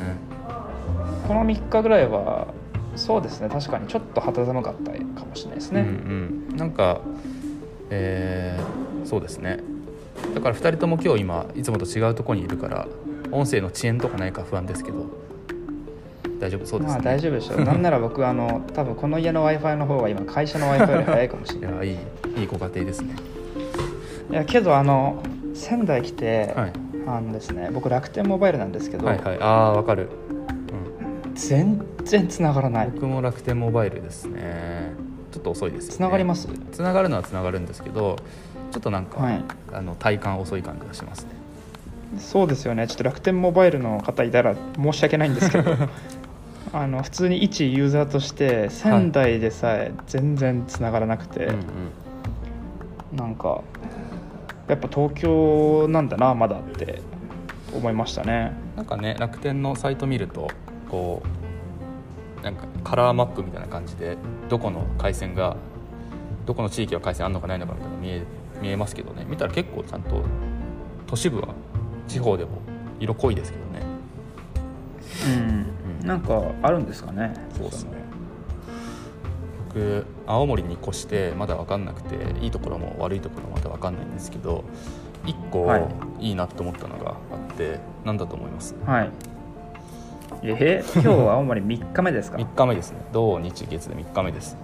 [1.29, 2.49] この3日ぐらいは
[2.97, 5.87] そうですね確かにちょっと肌寒かったかもしれないですね、うん
[6.51, 7.01] うん、なんか、
[7.91, 9.59] えーそうですね。
[10.35, 12.87] だから2人とも今日今いつもと違うところにいるから
[13.31, 15.07] 音声の遅延とかないか不安ですけど。
[16.39, 16.95] 大丈夫そうですね。
[16.95, 17.61] まあ大丈夫でしょう。
[17.65, 21.71] なんなら僕あの多分この家の w i f i の方が今会社の w i f i より早いかもしれない。
[21.71, 21.89] いやい
[22.37, 23.15] いいいご家庭ですね。
[24.31, 25.23] いやけどあの
[25.55, 26.73] 仙台来て、はい。
[27.05, 29.39] あのですね僕楽天モバイルなんですけど、はいはい。
[29.41, 30.09] ああわかる、
[31.49, 32.91] 全然繋がらない。
[32.93, 34.93] 僕も楽天モバイルですね。
[35.33, 35.97] ちょっと遅いですよね。
[35.97, 36.49] 繋がります？
[36.73, 38.17] 繋がるのは繋がるんですけど
[38.71, 39.45] ちょっとなんか、はい。
[39.73, 41.31] あの体感遅い感じがしますね。
[42.19, 42.87] そうですよね。
[42.87, 45.75] ちょっと楽天モバイルの方いたら申し訳ないんですけど。
[46.75, 51.59] あの普通に一ユーザーとして仙台でさえ全然繋がらなくて、うんうん
[53.15, 53.61] なんか
[54.69, 57.03] やっぱ東京なんだなまだって
[57.75, 58.53] 思いましたね。
[58.75, 60.49] なんかね楽天のサイト見ると
[60.93, 61.23] こ
[62.41, 64.17] うなんかカラーマップみたいな感じで
[64.49, 65.57] どこの回線が
[66.45, 68.23] どこの地域は回線あるのかないのかみたいなの見え
[68.61, 69.25] 見えますけどね。
[69.29, 70.23] 見たら結構ちゃんと
[71.07, 71.49] 都市部は
[72.07, 72.51] 地方でも
[73.01, 73.87] 色濃いですけどね。
[76.01, 76.07] うん。
[76.07, 77.33] なんかあるんですかね。
[77.57, 77.91] そうですね。
[79.69, 84.65] 僕青森に越してまだ分かんなくていいところも悪いところもまだ分かんないんですけど
[85.25, 85.89] 1個はい。
[86.21, 87.15] いいなと思ったのがあ
[87.53, 88.75] って何だと思います？
[88.85, 89.11] はい
[90.45, 92.99] え今日は青森3日目ですか？3日目ですね。
[93.13, 94.57] 土日月で3日目です。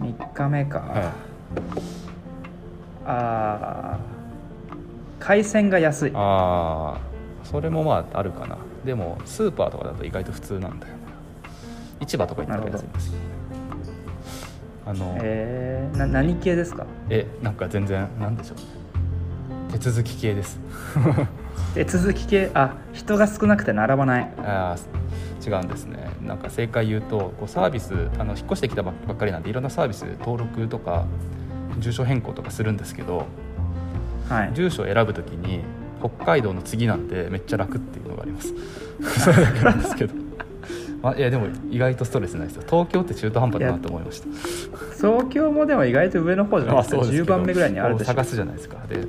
[0.00, 1.12] 3日目か、は
[3.06, 4.12] あー
[5.18, 6.12] 海鮮が安い。
[6.14, 7.00] ああ
[7.44, 8.58] それもまああるかな。
[8.84, 11.00] でもスーパーとかだと意外と普通なんだよな
[12.06, 13.06] 市場とか行ったら安いんです。
[13.06, 13.12] よ
[14.84, 16.84] あのええー、な何系ですか？
[17.42, 19.72] なんか全然なんでしょう。
[19.72, 20.60] 手続き系です
[21.74, 24.32] 手続き系あ人が少なくて並ばない。
[24.38, 25.02] あー
[25.44, 26.10] 違うんですね。
[26.22, 31.06] なんか正解言うとこうサービスあの引っ越してきたばっかりなんでいろんなサービス登録とか
[31.78, 33.26] 住所変更とかするんですけど
[34.28, 34.50] はい。
[34.54, 35.60] 住所を選ぶときに
[36.00, 38.54] 北海道の次なんてめっちゃ楽っていうのがあります。
[39.20, 40.14] それだけなんですけど、
[41.02, 42.62] まあ、いやでも意外とストレスないですよ。
[42.68, 44.28] 東京って中途半端だなと思いました。
[44.96, 46.96] 東京もでも意外と上の方じゃないですか。
[46.96, 47.24] 10ですけど。
[47.26, 48.10] 番目ぐらいにあるでしょ。
[48.10, 48.76] 探すじゃないですか。
[48.88, 49.06] で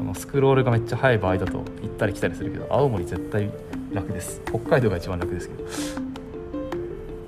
[0.00, 3.50] このスクロールがめっちゃ速い場合だと行ったり来たりするけど青森絶対
[3.92, 4.40] 楽です。
[4.46, 5.54] 北海道が一番楽ですけ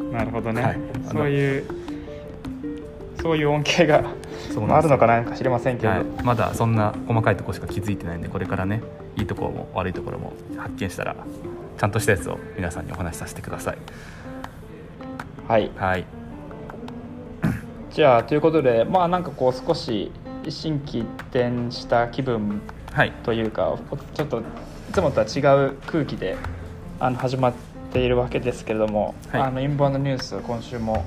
[0.00, 0.10] ど。
[0.10, 0.80] なるほどね、はい。
[1.10, 1.64] そういう
[3.20, 8.82] そういう恩恵がああるのかななんか知りませんけど、はい、まだそんな細かいところしか気づいてないんでこれからね
[9.16, 11.14] いいところも悪いところも発見したら
[11.76, 13.78] ちゃんとしたやつを皆さんにお話しさせてください。
[15.46, 15.70] はい。
[15.76, 16.06] はい。
[17.90, 20.10] じゃあということでまあなんかこう少し
[20.50, 22.60] 心機一転した気分
[22.92, 23.78] はいというか
[24.14, 24.42] ちょっとい
[24.92, 26.36] つもとは違う空気で
[27.00, 27.52] あの始まっ
[27.92, 31.04] ているわけですけれども、はいあのインバウンドニュース今週も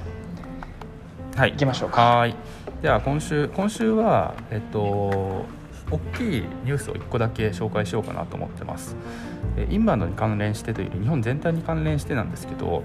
[1.36, 2.36] はい行きましょうかはい
[2.82, 5.46] では今週今週はえっと
[5.92, 8.96] 大きいニュースを1個だけ紹介しようかなと思ってます
[9.58, 12.84] えインバウンドに関連してというより日本全体に関連してなんですけど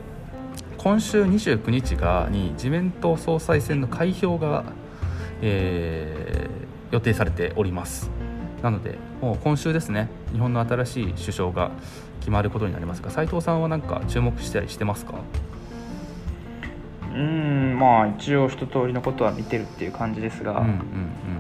[0.77, 4.65] 今週29日がに自民党総裁選の開票が、
[5.43, 6.61] えー
[6.93, 8.11] 予定されております。
[8.65, 11.71] なのでもう今週ですね日本の新しい首相が
[12.19, 15.15] 決まることになりますが斉藤さんは何か注目したりしてますか？
[17.15, 20.69] うんまあ一応一通りのことは見てるっていう感じですが、うんうんう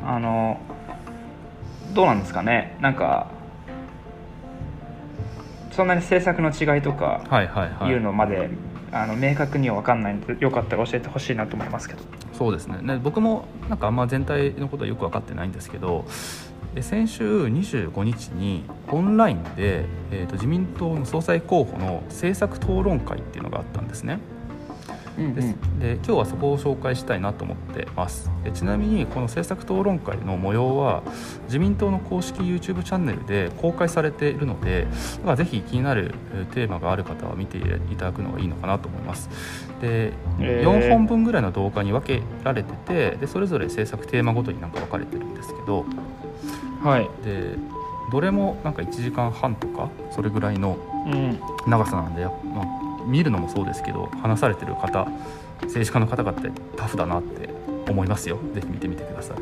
[0.04, 0.08] ん。
[0.08, 0.60] あの
[1.94, 2.76] どうなんですかね？
[2.80, 3.26] なんか
[5.72, 7.24] そんなに政策の違いとか
[7.88, 8.50] いうのまで、
[8.92, 16.04] あの明確には分かんないのでよかったら教えてほしいなと思いますけどそうですねね僕もなんかあんま全体のことはよく分かってないんですけど
[16.74, 24.20] で先週25日にオンラインで、えー、と自民党の総裁候補の政策討論会っていうのがあったんですね。
[25.16, 25.54] です。
[25.78, 28.30] で今日はそこを紹介したいなと思ってます。
[28.44, 31.02] でちなみにこの政策討論会の模様は
[31.44, 34.86] 自民党の公式 YouTube チャンネルで公開されているので
[35.36, 37.62] ぜひ気になるえーテーマがある方は見てい
[37.96, 39.28] ただくのがいいのかなと思います。
[39.80, 40.70] でえー。
[40.70, 45.84] 4本分ぐらいの動画に分けられててでそれぞれ制作テーマごとになんか分かれてるんですけど
[46.82, 47.56] はい、で
[48.10, 52.66] どれもなんか1時間半とかそれぐらいのうん、長さなんで、まあ、
[53.06, 55.06] 見るのもそうですけど話されてる方
[55.62, 57.48] 政治家の方々ってタフだなって
[57.88, 58.38] 思いますよ。
[58.54, 59.36] ぜひ見てみてください。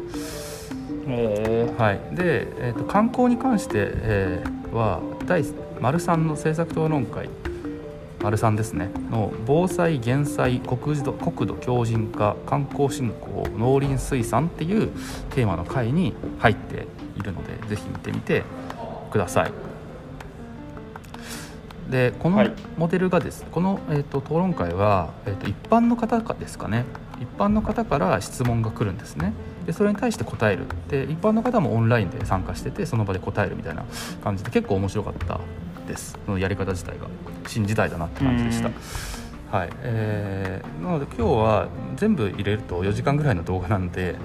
[1.10, 5.44] えはい、で、えー、と観光に関して、えーは第
[5.80, 7.28] 丸3の政策討論会。
[8.20, 8.90] 丸3ですね。
[9.10, 14.88] の防災減災国土国土強靭化観光振興農林水産っていう
[15.30, 18.42] テーマの会に入っているのでぜひ見てみて
[19.12, 19.52] ください。
[21.90, 22.52] でこのはい。
[22.76, 26.84] モデルがですね、この、えー、と討論会は、えー、と一般の方かですかね
[27.20, 29.32] 一般の方から質問が来るんですね。
[29.66, 30.64] でそれに対して答える。
[30.88, 33.84] で一般の方もオンラインで参加しててその場で答えるみたいな
[34.22, 35.40] 感じで結構面白かった
[35.86, 36.18] です。
[36.24, 37.06] そのやり方自体が。
[37.46, 38.68] 新時代だなって感じでした。
[38.68, 38.74] うん。
[39.50, 39.70] はい。
[39.82, 44.16] えーなので今日は全部入れると4時間ぐらいの動画なんで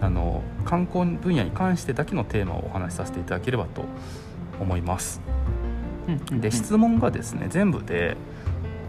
[0.00, 3.84] あの観光分野に関してだけのテーマをお話しさせていただければと
[4.60, 5.20] 思います。
[5.28, 5.33] ー、
[6.40, 8.16] で質問がですね全部で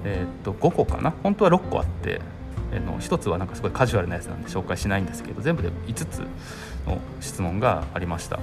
[0.03, 1.13] えー、っと5個かな？
[1.23, 2.21] 本当は6個あって
[2.71, 6.19] えの1つはなんかすごいカジュアルなやつなんで紹介しないんですけど全部で5つ
[6.85, 8.39] の質問がありました。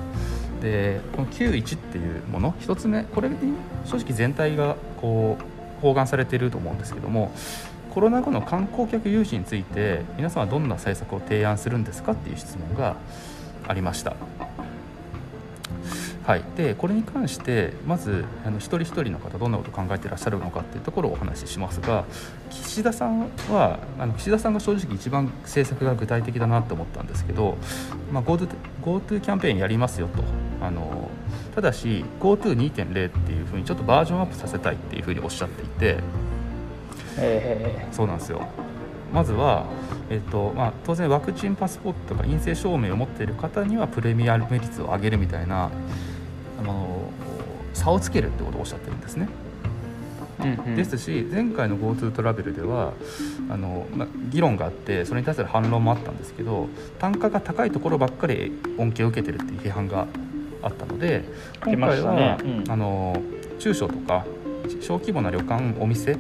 [0.60, 3.36] でこの91っていうもの1つ目これに
[3.84, 7.32] 正直全体がこう包含されていると思うんですけども
[7.90, 12.96] コロナ後の観光客誘致について皆さんはどんな政策を提案するんですかっていう質問が
[13.66, 14.14] ありました。
[16.24, 22.04] はい、でこれに関してまずあの一人一人の方どんなことを考えていらっしゃるのかっていうところをお話ししますが
[22.48, 27.56] 岸田さんはあの岸田さんが正直一番政策が具体的だなと思ったんですけど、
[28.12, 28.48] まあ、GoTo,
[28.82, 30.22] GoTo キャンペーンやりますよと。
[30.64, 31.10] あの
[31.56, 35.98] ただし GoTo2.0 っていうふうにちょっとバージョンアップさせたいっていうふうにおっしゃっていて、
[37.18, 38.46] えー、そうなんですよ。
[39.12, 39.66] まずは、
[40.08, 45.70] えーとまあ、当然ワクチンパスポートとか陰性証明を持っている方にはプレミアム率を上げるみたいな
[46.62, 47.10] あの
[47.74, 49.28] 差をつけるってことをおっしゃってるんですね。
[50.40, 52.94] うんうん、ですし前回の GoTo トラベルでは
[53.48, 60.08] あの、ま、議論があってそれに対する反論もあったんですけど単価が高いところばっかり恩恵を受けてるっていう批判が
[60.62, 61.24] あったので
[61.64, 62.38] 今回は、ね。
[62.42, 63.22] うん、あの
[63.60, 64.24] 中小とか
[64.80, 66.16] 小規模な旅館お店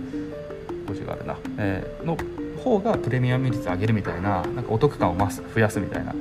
[0.92, 2.16] こがあるな、えー、の
[2.62, 6.14] 方がプレミアム率上げるみたいななんかお得感を増す増やすみたいな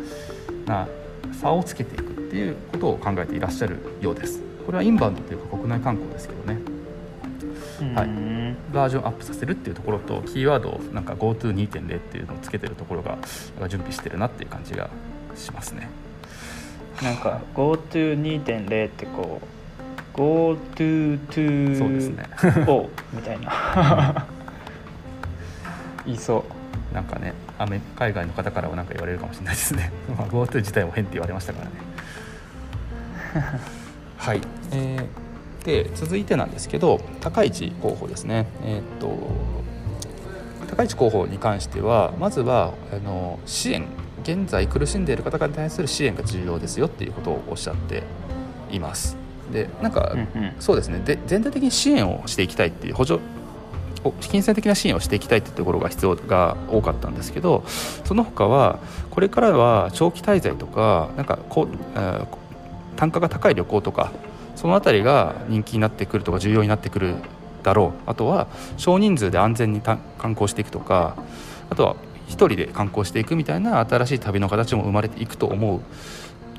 [0.66, 0.88] な
[1.34, 4.40] 差をつけていくっていうことを考えていらっしゃるようです。
[4.66, 6.62] これはインバウンドというか国内観光ですけどね。
[7.94, 13.18] はい、バージョンアップさせるっていうところとキーワードをなんか GoTo2.0 っていうのをつけてるところが
[13.68, 14.90] 準備してるなっていう感じが
[15.36, 15.90] しますね。
[17.04, 19.42] なんか GoTo2.0 ってこ
[20.16, 22.30] う GoTo そうですね。
[22.66, 24.26] おみたいな。
[26.06, 26.46] 言いそ
[26.94, 26.96] う。
[26.96, 27.34] なんかね
[27.98, 29.92] 海外の方からは何か言われるかもしれないですね。
[30.30, 31.91] GoTo 自体も変って言われましたからね
[34.18, 34.42] はい、
[34.72, 38.48] えー、で続いてなんですけど高市候補ですね。
[38.64, 39.10] えー、っと
[40.68, 43.86] 高市候補に関してはまずはあの支援
[44.24, 48.04] 現在苦しんでいる方々に対する支援が重要ですよっていうことをおっしゃって
[48.72, 49.18] います。
[49.52, 51.02] でなんか、うんうん、そうですね。
[51.04, 53.20] で全体的に支援をしていきたいっていう補助
[54.22, 57.64] 金銭的な支援をしていきたいというところが必要が多かったんですけど
[58.04, 58.80] その他は
[59.12, 62.26] これからは長期滞在とかなんかこう、えー、
[63.02, 64.12] 単価が高い旅行とか
[64.56, 67.16] その辺りが人気になってくるとか重要になってくる
[67.64, 68.02] だろう。
[68.06, 68.46] あとは
[68.78, 71.16] 少人数で安全に観光していくとか
[71.72, 71.96] あとは
[72.28, 75.80] 1人で観光していくみたいな新しい旅の形も生まれていくと思う。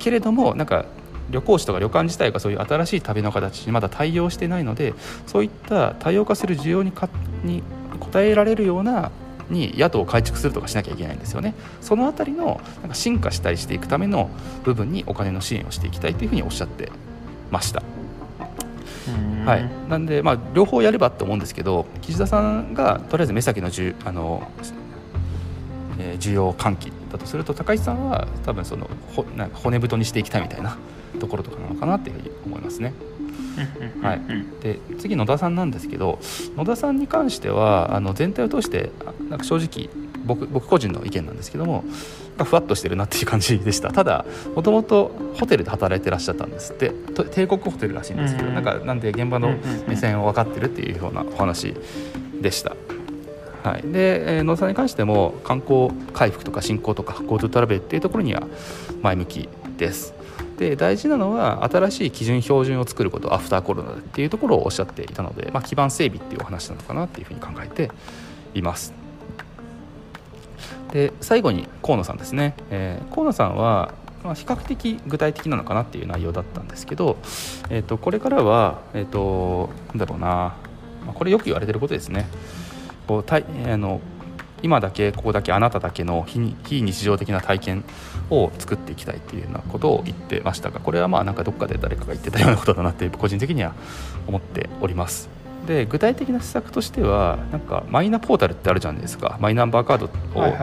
[0.01, 0.85] けれどもなんか
[1.31, 4.95] 旅行士とか旅館自体がそういう新しい旅の形にまだ対応してないので
[5.29, 7.09] そういった多様化する需要にか
[7.45, 7.63] に
[8.01, 9.13] 応えられるような
[9.53, 14.31] に宿を改築するとかしなきゃいけないんですよねその辺りのなんか進化したりしていくための
[14.65, 16.91] 部分にお金の支援をしていきたいというふうにおっしゃって
[17.51, 17.83] ました。
[19.45, 24.49] はい、なんで、まあ、両方やればと思うんですけど岸田さんがとりあえず目先のじゅあの、
[25.99, 30.77] えー、需要喚起だとすると高市さんは多分そのほなんか骨太にしていきたいみたいな
[31.19, 32.95] ところとかなのかなっていうふうに思いますね。
[34.03, 34.21] はい、
[34.63, 36.19] で次野田さんなんですけど
[36.57, 38.91] 野田さんに関してはあの全体を通して
[39.29, 39.91] なんか正直
[40.25, 41.85] 僕僕個人の意見なんですけども
[42.39, 43.93] ふわっとしてるなっていう感じでした。
[43.93, 46.93] ただもともとホテルで働いてらっしゃったんですって。
[47.31, 49.55] 帝国ホテルらしいんですけど、なんかなんで現場の
[49.87, 51.75] 目線を分かってるっていうようなお話
[52.41, 52.75] でした。
[53.63, 58.43] はい、で、えー、野田さんに関しても観光回復とか振興とか GoTo トラベルっていうところには
[59.03, 60.15] 前向きです。
[60.63, 67.91] で大事なのは新しい基準標準を作ることアフターコロナっていうところをおっしゃっていたので、まあ、基盤整備っていうお話なのかなっていうふうに考えて
[68.55, 68.95] います。
[70.93, 77.17] で最後に河野さんですね、えー、河野さんは、まあ、比較的具体的なのかなっていう内容だったんですけど、
[77.71, 80.55] えーと、これからは、えーと、なんだろうな、ま
[81.09, 82.29] あ、これよく言われてることですね
[83.09, 84.01] こうたいあの
[84.63, 87.85] 今だけここだけあなただけの非非日常的な体験
[88.31, 93.75] を作っていきたいっていうようなことを言ってましたがこれはまあなんかどっかで誰かが言ってたようなことだなって 個人的には
[94.27, 95.29] 思っております。
[95.67, 100.09] で具体的な施策としてはなんかマイナポータルってあるじゃないですかマイナンバーカードを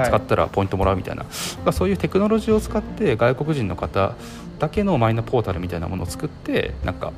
[0.06, 4.16] 使ったらポイントもらうみたいな、はいはい、そういうテクノロジーを使って外国人の方
[4.60, 7.14] だけのマイナポータルみたいなものを作ってなんか、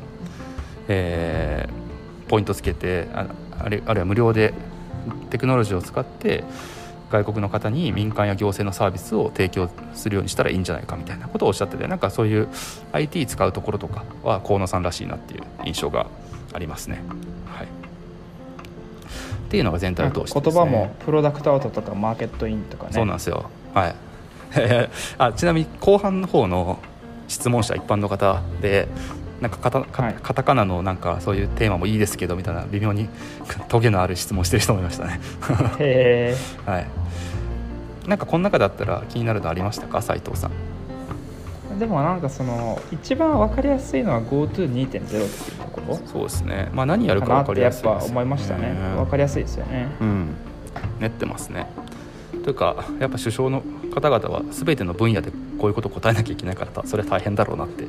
[0.90, 3.26] えー、ポイントつけてあ
[3.58, 4.54] あるいは無料で
[5.30, 6.44] テクノロジーを使って
[7.12, 12.48] 外国の方に民間や行政のサービスを提供するようにしたらいいんじゃないかみたいなことをおっしゃっててなんかそういう
[12.94, 16.08] IT 使うところとかは河野さんらしいなっていう印象が
[16.54, 17.04] ありますね。
[17.46, 17.70] はい、っ
[19.50, 22.94] ていうのが全体を通して、ね、言葉もプロダクトアウトとかマーケットインとかね。
[22.94, 23.50] そうなんですよ。
[23.74, 23.96] はい。
[25.18, 26.80] あちなみに後半の方の
[27.28, 28.88] 質問者一般の方で
[29.42, 30.16] なんかカタカはい。
[30.22, 33.10] カタカナのなんかそういうテーマもいいですけどみたいな微妙に
[33.68, 35.20] トゲのある質問してる人もいましたね。
[35.80, 36.36] へ
[36.68, 36.88] えはい。
[38.08, 40.52] なんかこの中だったら気になるのありましたか斉藤さん？
[41.80, 46.00] でもなんかその一番分かりやすいのは GoTo2.0 っていうところ。
[46.06, 46.70] そうですね。
[46.74, 48.76] まあ何やるかか分かりやっやすいですよぱ思いましたね。
[48.96, 49.88] 分かりやすいですよね。
[50.00, 50.28] うん。
[51.00, 51.66] 練ってますね
[52.44, 53.62] というかやっぱ首相の
[53.94, 57.86] 方々は全ての分野でこういうことを答えなきゃいけないからそれは大変だろうなって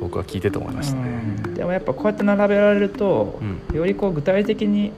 [0.00, 1.08] 僕は聞いてて思いましたね。
[1.44, 1.54] うん。
[1.54, 3.40] でもやっぱこうやって並べられると、
[3.72, 4.92] うよりこう具体的に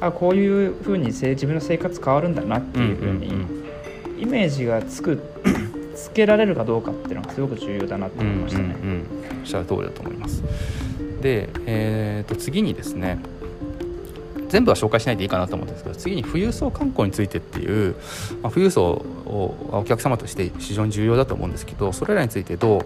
[0.00, 3.32] あこういうふうにせ自分の生活変わるんだなっていうふうに、
[4.20, 5.20] イメージがつく
[5.96, 8.76] つけられるかどうかっていうのがすごく重要だなって思いましたね。
[8.80, 9.40] うんうんうん。
[9.40, 10.44] おっしゃる通りだと思います。
[11.20, 13.18] で、えー、と次にですね
[14.48, 17.94] 全部は紹介しないでいいかなと思うんですけど次に富裕層観光についてっていう、
[18.42, 22.80] まあ、富裕層をお客様として非常に重要だと思うんですけどそれらについてどう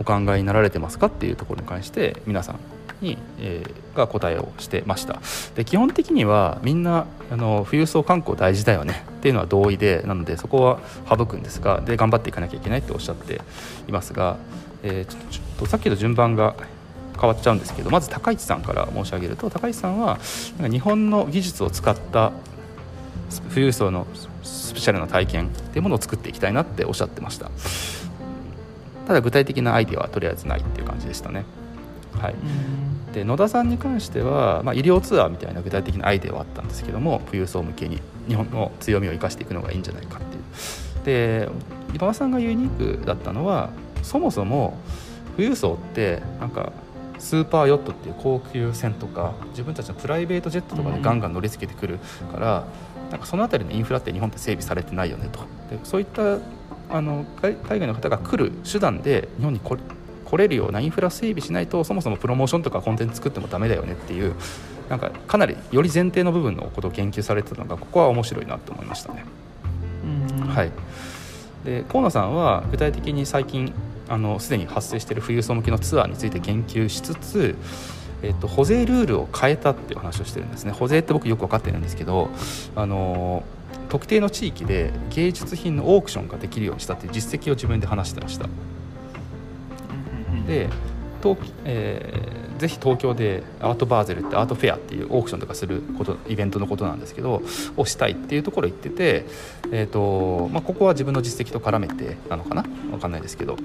[0.00, 2.58] お考えになられてますかっていうところに関して皆さん
[3.00, 5.20] に、えーが答えをしてました。
[5.54, 13.40] で基本的にはみんなあの富裕層観光大事だよねっていうのは同意でなのでそこは省くんですがで頑張っていかなきゃいけないっておっしゃって
[13.88, 14.38] いますが、
[14.82, 16.56] えーちょっとさっきと順番が
[17.22, 20.18] 変わっちゃうんですけどまず高市さんから申し上げると高市さんは
[20.58, 22.32] なんか日本の技術を使った
[23.50, 24.08] 富裕層の
[24.42, 27.48] スペシャルな体験っていうものを作っていきたいなっておっしゃってました。
[29.06, 31.44] ただ具体的なアイデアはとりあえずないっていう感じでしたね。
[32.18, 32.34] はい。
[33.14, 41.04] で野田さんに関しては、まあ、医療ツアーみたいな具体的なアイデアはあったんですけども富裕層向けに日本の強みを生かしていくのがいいんじゃないかっていう。
[41.04, 41.48] で
[41.94, 43.70] 今田さんがユニークだったのは
[44.02, 44.76] そもそも
[45.36, 46.72] 富裕層ってなんか
[47.22, 52.00] スーパーヨットっていう高級船とか自分たちのプライベートジェットとかでガンガン乗りつけてくる
[52.32, 52.64] から、
[53.12, 55.38] なんかその辺りのインフラって日本って整備されてないよねと。
[55.70, 56.38] でそういった
[56.90, 59.80] あの海海外の方が来る手段で日本に来れ
[60.24, 64.34] 来れるようなインフラ整備しないとそもそもプロモーションとかコンテンツ作ってもダメだよねっていう
[64.88, 69.24] なんかかなりより前提の部分のことを研究されてたのがここは面白いなと思いましたね。
[70.40, 70.46] うん。
[70.48, 70.72] はい、
[71.64, 73.72] で河野さんは具体的に最近
[74.12, 77.56] あのすでに発生している富裕層向けのツアーについて言及しつつ、
[78.22, 80.72] えっと、保税ルールを変えたっていう話をしてるんですね。
[80.72, 82.28] 保税って僕よく分かってるんですけど
[82.76, 83.42] あの
[83.88, 88.46] 特定の地域で芸術品のオークションができるようにしたっていう実績を自分で話してました。
[90.46, 90.68] で
[91.22, 97.42] 東、えーぜひ東京でアートバーゼルってアートフェアっていうオークションとかすることイベントのことなんですけど
[97.76, 99.26] をしたいっていうところ言ってて、
[99.72, 102.62] えーとまあ、ここは自分の実績と絡めてなのかな？
[102.62, 103.56] 分かんないですけど。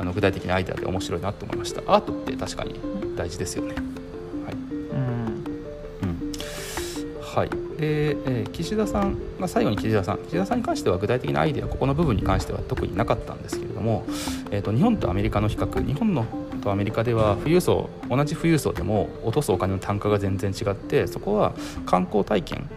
[0.00, 1.82] あの具体的なアイデアで面白いなと思いました。
[1.82, 2.80] アートって確かに
[3.16, 3.74] 大事ですよね。
[3.74, 3.80] は
[4.50, 4.54] い。
[4.54, 5.44] うん。
[6.02, 6.32] うん。
[7.20, 7.50] はい。
[7.76, 10.18] でえー岸田さん、まあ、最後に岸田さん。
[10.24, 14.06] 岸田さんに関しては具体的なアイデアここの部分に関しては特になかったんですけれども、
[14.50, 16.24] えー、と日本とアメリカの比較日本の
[16.60, 21.54] とアメリカでは富裕層同じ富裕層でも落とすお金の単価が全然違ってそこは
[21.86, 22.70] 観光体験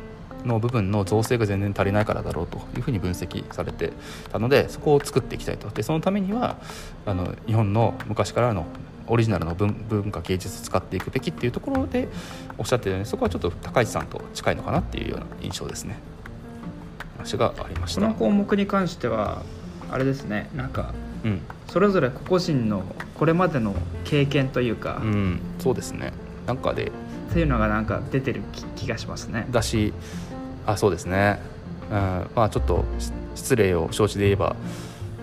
[0.46, 3.94] の部分の造成が全然足りないからだろうというふうに分析されて
[4.32, 5.70] たのでそこを作っていきたいと。
[5.70, 6.58] でそのためには
[7.06, 8.66] あの日本の昔からの
[9.08, 12.08] オリジナルの文文化芸術を使っていくべきっていうところで
[12.58, 15.98] おっしゃってるようにそこはちょっと高市さんと近いのかなっていうような印象ですね。
[17.18, 19.44] 話がありましたこの項目に関しては
[19.90, 20.50] あれですね。
[20.56, 22.84] なんかうん、それぞれ個々人の
[23.16, 23.74] これまでの
[24.04, 26.12] 経験というか、っうん、そうですね。
[26.46, 26.92] なんかで
[27.34, 29.48] ていうのがなんか出てる気気がしますね。
[29.50, 29.94] だし
[30.66, 31.40] あそうですね、
[31.92, 31.98] うん、
[32.36, 32.84] まあちょっと
[33.36, 34.56] 失礼を承知で言えば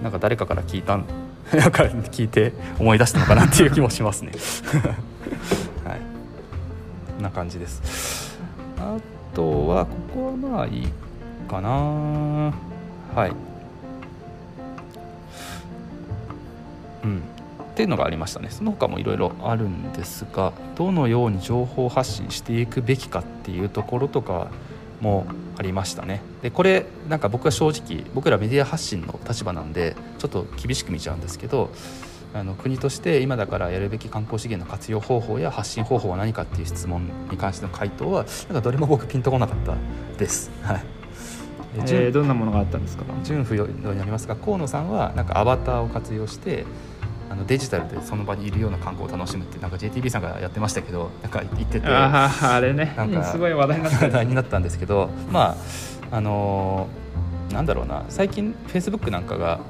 [0.02, 1.04] なんか誰かから聞いたん
[1.52, 4.30] なんか聞いて思い出したのかなっていう気もしますね。
[5.84, 5.96] は
[7.18, 7.22] い。
[7.22, 8.38] な感じです。
[8.78, 8.96] あ
[9.34, 10.88] とはここはまあいい
[11.48, 11.68] かな。
[11.70, 13.32] はい。
[17.02, 17.18] うん。
[17.18, 18.48] っていうのがありましたね。
[18.50, 24.52] その他もいろいろあるんですがどのように情報発信していくべきかっていうところとか
[25.00, 25.26] も
[25.56, 26.22] ありましたね。
[26.42, 31.70] でこれなんか僕は正直僕らメディア発信の立場なんでちょっと厳しく見ちゃうんですけど
[32.32, 39.74] あの国として今だからやるべき観光資源の活用方法や発信方法は何かっていう質問に関しての回答はなんかどれも僕ピンとこなかった
[40.18, 40.50] です。
[40.62, 40.84] はい。
[41.76, 43.04] えーどんなものがあったんですか？
[43.22, 46.64] 順不要になりますが河野さんはなんかアバターを活用して
[47.30, 52.92] あのデジタルでその場にいるような観光を楽しむってなんか JTB さんがやってましたけどなんか言っててあああれね。
[52.96, 55.56] なんかすごい話題になって話る題になったんですけどま
[56.10, 57.10] ああのー
[57.52, 59.60] なんだろうな最近 Facebook なんかが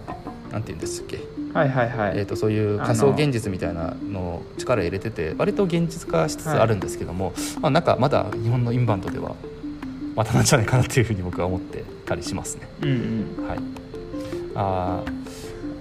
[0.50, 1.20] なんて言うんですっけ、
[1.54, 9.34] はいはいはい、えー、とそういう仮想現実みたいなのを力入れてて割と現実化しつつあるんですけども、まあ、なんかまだ日本のインバウンドでは
[10.14, 12.68] またなんじゃないかなっていうふうに僕は思ってたりしますね。
[12.82, 12.90] うん
[13.38, 13.48] うん。
[13.48, 13.58] はい、
[14.56, 15.19] あー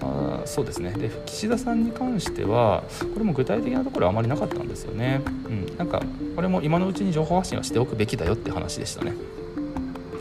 [0.02, 0.92] あそうですね。
[0.92, 2.84] で岸田さんに関しては
[3.14, 6.02] これも具体的なところはあまりなかったんですよね、うん、なんか
[6.36, 9.14] これも今のうちに情報発信はしておくべきだよって話でしたね。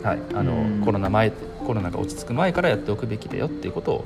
[0.03, 0.19] はい。
[0.35, 4.05] あのコロナ前コロナが落ち着く前からやっておくべきだよっていうことを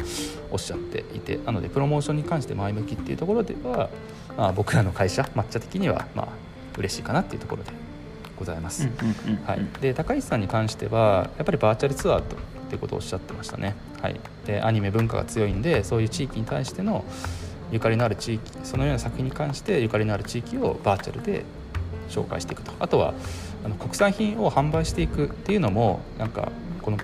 [0.51, 3.89] おっしゃっていてなのでプロモーションに関して前向きっていうところでは、
[4.37, 6.29] まあ、僕らの会社抹茶的にはまあ
[6.77, 7.71] 嬉しいかなっていうところで
[8.37, 8.89] ございます。
[9.45, 13.77] はい、で高市さんに関してはやっぱりバーチャルツアーとっていうことをおっしゃってましたね。
[14.03, 17.05] はい、でアニメ文化が強いんでそういう地域に対しての
[17.71, 21.45] ゆかりのある地域そのような作品に関してゆかりのある地域をバーチャルで
[22.11, 22.73] 紹介していくと。
[22.79, 23.15] あとは
[23.65, 26.51] あの国産品を販売していくっていうのもなんか
[26.83, 26.99] この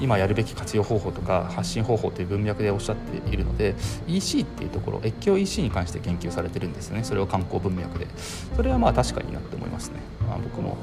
[0.00, 3.74] 今やるべき活用方法とか発信方法という文脈でおっしゃっているので
[4.06, 7.02] EC っていうところ越境 EC に関して言及されてるんですよね。
[7.02, 8.06] それを観光文脈で。
[8.54, 9.96] それはまあ確かになって思いますね、
[10.28, 10.76] まあ、僕も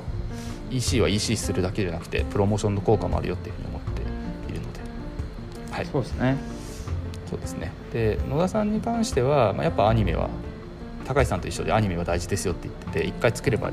[0.70, 3.84] EC は EC するだけじゃなくてプロモーションの効果もあるよっていうふうに思って
[5.76, 5.86] はい。
[5.86, 6.38] そうですね。
[7.30, 7.73] そうですね。
[7.91, 10.30] で野田さんに関しては、まあ、やっぱアニメは
[11.05, 13.71] 高橋さんと一緒でアニメは大事ですよって言ってて一回作れば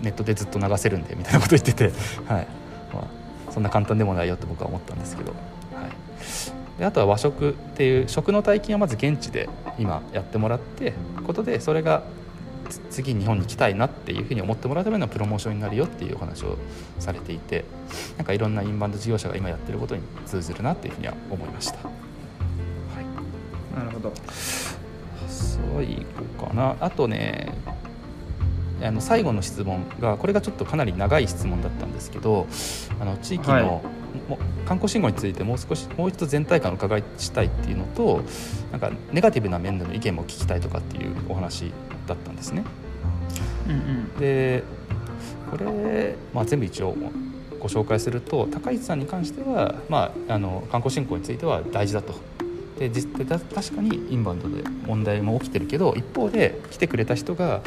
[0.00, 1.92] ネットでずっと流せるんでみたいなこと言ってて、
[2.26, 2.46] はい。
[2.94, 10.94] まあ、そんな簡単でもないよって僕は思ったんですけど、はい、であとは和食っていう食の体験をまず現地で今やってもらって
[11.26, 12.04] ことでそれが
[12.90, 16.56] 次日本に来たいなっていうふうに思ってもらうためのプロモーションになるよっていうお話を
[16.98, 17.64] されていて
[18.16, 21.78] なんかいろんなインバウンド事業者が今やってることに通ずるなっていうふうには思いました。
[21.78, 21.90] は
[23.00, 24.12] い、なるほど。
[25.26, 26.06] 最
[26.38, 26.76] 後かな。
[26.80, 27.52] あとね
[28.82, 32.46] あの最後の質問がこれがちょっとかなり長い質問だったんですけど
[33.00, 33.80] あの地域の、はい、
[34.66, 38.22] 観光信号についてもう少しもう一度全体感を伺いしたいっていうのと
[38.70, 41.72] なんかネガティブな面での意見も聞きたいとかっていうお話
[42.06, 42.64] だったんですね。
[43.66, 44.64] うんうん、で
[45.50, 46.96] これ、まあ、全部一応
[47.58, 52.14] ご紹介すると高市さんに関しては、まあ、あの観光振興については大事だと
[52.78, 57.62] で実確かにインバウンドで問題も起きてるけど一方で来てくれた人が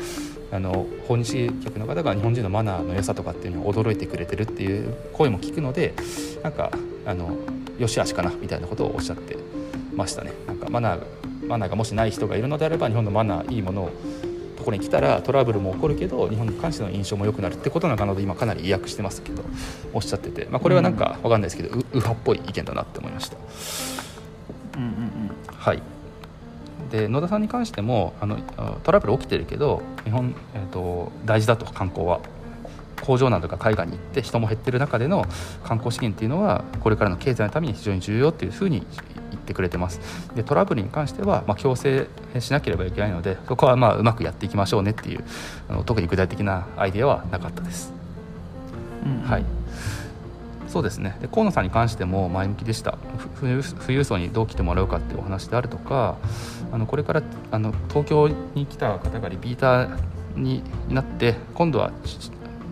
[0.51, 5.93] あの訪日客の方が日本人のマナーの良さとかっていうのを驚いてくれてるっていう声も聞くので
[6.43, 6.71] なんか
[7.05, 7.37] あの
[7.79, 9.37] よしあしかなみたいなことをおっしゃって
[9.95, 10.31] ましたね。
[10.47, 13.91] なんかマナーマナーがもしない人がいるのであれば日本のマナーいいものを
[14.57, 19.43] ところに来たらトラブルも起こるけど日本に関しての印象も良くなるってことなので今かなり意訳してますけど
[19.91, 23.37] おっしゃってて、まあ、これはなんか分かんないですけど、うん、右派っぽい意見だなって思いました。
[24.75, 25.81] うんうんうん、はい
[26.91, 28.37] で野田さんに関してもあの
[28.83, 32.19] トラブル起きてるけど日本、えーと、大事だと観光は。
[33.01, 35.25] 工場などが海外に行って人も減ってる中での
[35.63, 38.85] 観光資源っていうのはこれからの経済のために非常に重要っていうふうに
[39.31, 39.99] 言ってくれてます。
[40.35, 42.07] でトラブルに関しては、まあ、強制
[42.39, 45.23] しなければいけないのでそこはまあうまくやっていきましょうねっていう
[45.67, 47.91] あの特に具体的なアイデアはなかったです、
[49.03, 49.60] うん、はい
[50.71, 51.17] そうですね。
[51.19, 52.97] で河野さんに関しても前向きでした。
[53.41, 53.51] 富
[53.93, 56.15] 裕層にどう来てもらうかっていうお話であるとか
[56.71, 59.99] あのこれからあの東京に来た方がリピーター
[60.37, 61.91] になって今度は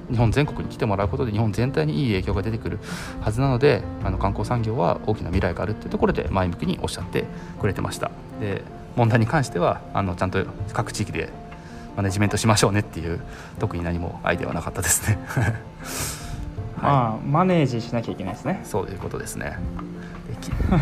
[0.09, 2.79] 日本全国に来てもらうことで日本全体にいい影響が出てくる
[3.19, 7.25] はずなのであの観光産業は大きな未来があるっていうところで前向きにおっしゃって
[7.59, 8.11] くれてました。
[8.39, 8.63] で
[8.95, 11.29] 問題に関してはあのちゃんと各地域で
[11.97, 13.19] マネジメントしましょうねっていう
[13.59, 15.19] 特に何もアイデアはなかったですね。
[16.81, 18.61] まあ、マネージしなきゃいけないですね。
[18.63, 19.57] そういうことですね。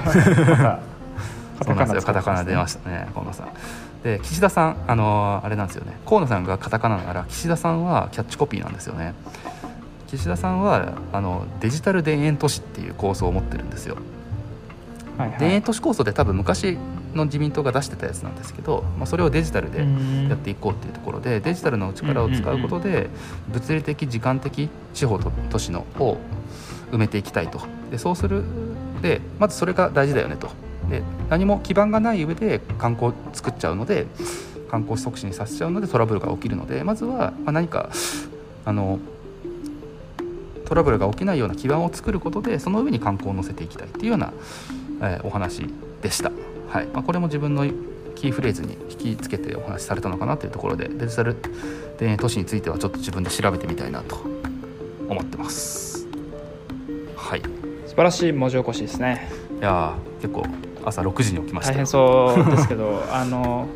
[1.64, 2.02] そうなんですよ。
[2.02, 3.48] カタカナ出ましたね河野さん。
[4.04, 5.98] で岸田さんあのー、あれなんですよね。
[6.06, 9.14] 河野さんがカタカナなら岸田さんはキャッチコピーなんですよね。
[10.08, 13.98] 岸田さんはあのデジタル田園都市っていう構想を持ってるんですよ、
[15.18, 16.78] はいはい、田園都市構想で多分昔
[17.18, 19.86] の自民党が出してたやつなんですけど、まあ、それをデジタルで
[20.30, 23.10] やっていこうっていうところでデジタルの力を使うことで
[23.50, 26.18] 物理的時間的地方と都市のを
[26.92, 27.60] 埋めていきたいと。
[27.92, 28.44] でそうする
[29.02, 30.50] でまずそれが大事だよねと。
[30.90, 34.08] で何も基盤がない上で観光作っちゃうので
[34.70, 37.90] 観光促進させちゃうのでトラブルが起きるのでまずは何か
[38.64, 39.00] あの
[40.66, 44.34] トラブルが起きないような基盤を作ることでその上に観光を乗せていきたいっていうような、
[45.02, 45.66] えー、お話
[46.02, 46.32] でした。
[46.70, 46.88] はい。
[46.88, 47.66] まあ、これも自分の
[48.16, 51.36] キーフレーズに引きつけてお話しされたのかなというところでデジタル
[51.98, 54.18] 田園都市についてはちょっと自分で調べてみたいなと
[55.08, 56.08] 思ってます。
[57.16, 57.42] はい。
[57.86, 59.30] 素晴らしい文字起こしですね。
[59.60, 60.46] いや結構
[60.86, 63.68] 朝6時に起きました大変そうですけど あの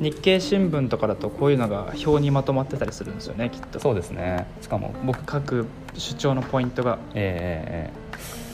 [0.00, 3.80] 日経新聞とかだとこういうのが表にまとまってたりするんですよねきっと。
[3.80, 4.46] そうですね。
[4.60, 6.98] しかも僕各主張のポイントが。
[7.14, 8.45] ええー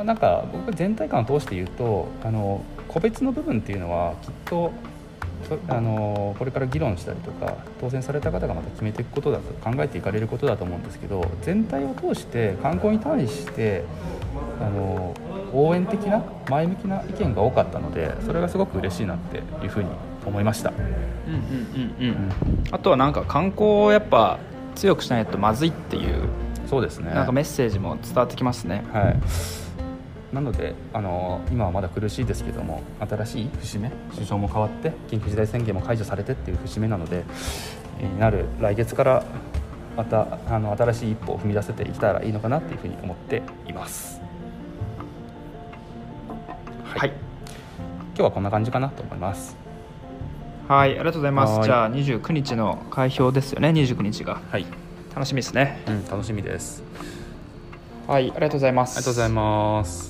[0.00, 4.72] まあ、なんか僕全体感を通して言うとあの個別の部分っていうのはきっと
[5.68, 13.84] あのこれから議論したりとか当選された方がまた決めていくことだと考えていかれることだと思うんですけど全体を通して観光に対して
[14.58, 15.14] あの
[15.52, 19.90] 応援的な前向きな意見が多かったのでそれがすごく嬉しいなっていうふうに
[20.24, 22.08] 思いました、うんうんうん。
[22.08, 22.32] うん。
[22.70, 24.38] あとはなんか観光をやっぱ
[24.76, 26.22] 強くしないとまずいっていう
[26.68, 27.12] そうですね。
[27.12, 28.84] なんかメッセージも伝わってきますね。
[28.92, 29.69] はい
[30.32, 37.24] なのであの今はまだ苦しいですけども新しい節目首相も変わって緊急事態宣言も解除されてっていう節目なので
[37.98, 39.24] えーなる来月から
[39.96, 44.20] またあの新しい一歩を踏み出せていけたらいいのかなっていうふうに思っています。
[46.84, 49.56] はい、今日はこんな感じかなと思います。
[50.68, 51.62] はい、ありがとうございまはい。
[51.62, 54.40] すじゃあ29日の開票ですよね29日が。
[54.50, 54.66] はい、
[55.14, 55.82] 楽しみですね。
[55.88, 56.82] うん、楽しみです。
[58.06, 58.96] はいありがとうございます。
[58.96, 60.09] ありがとうございます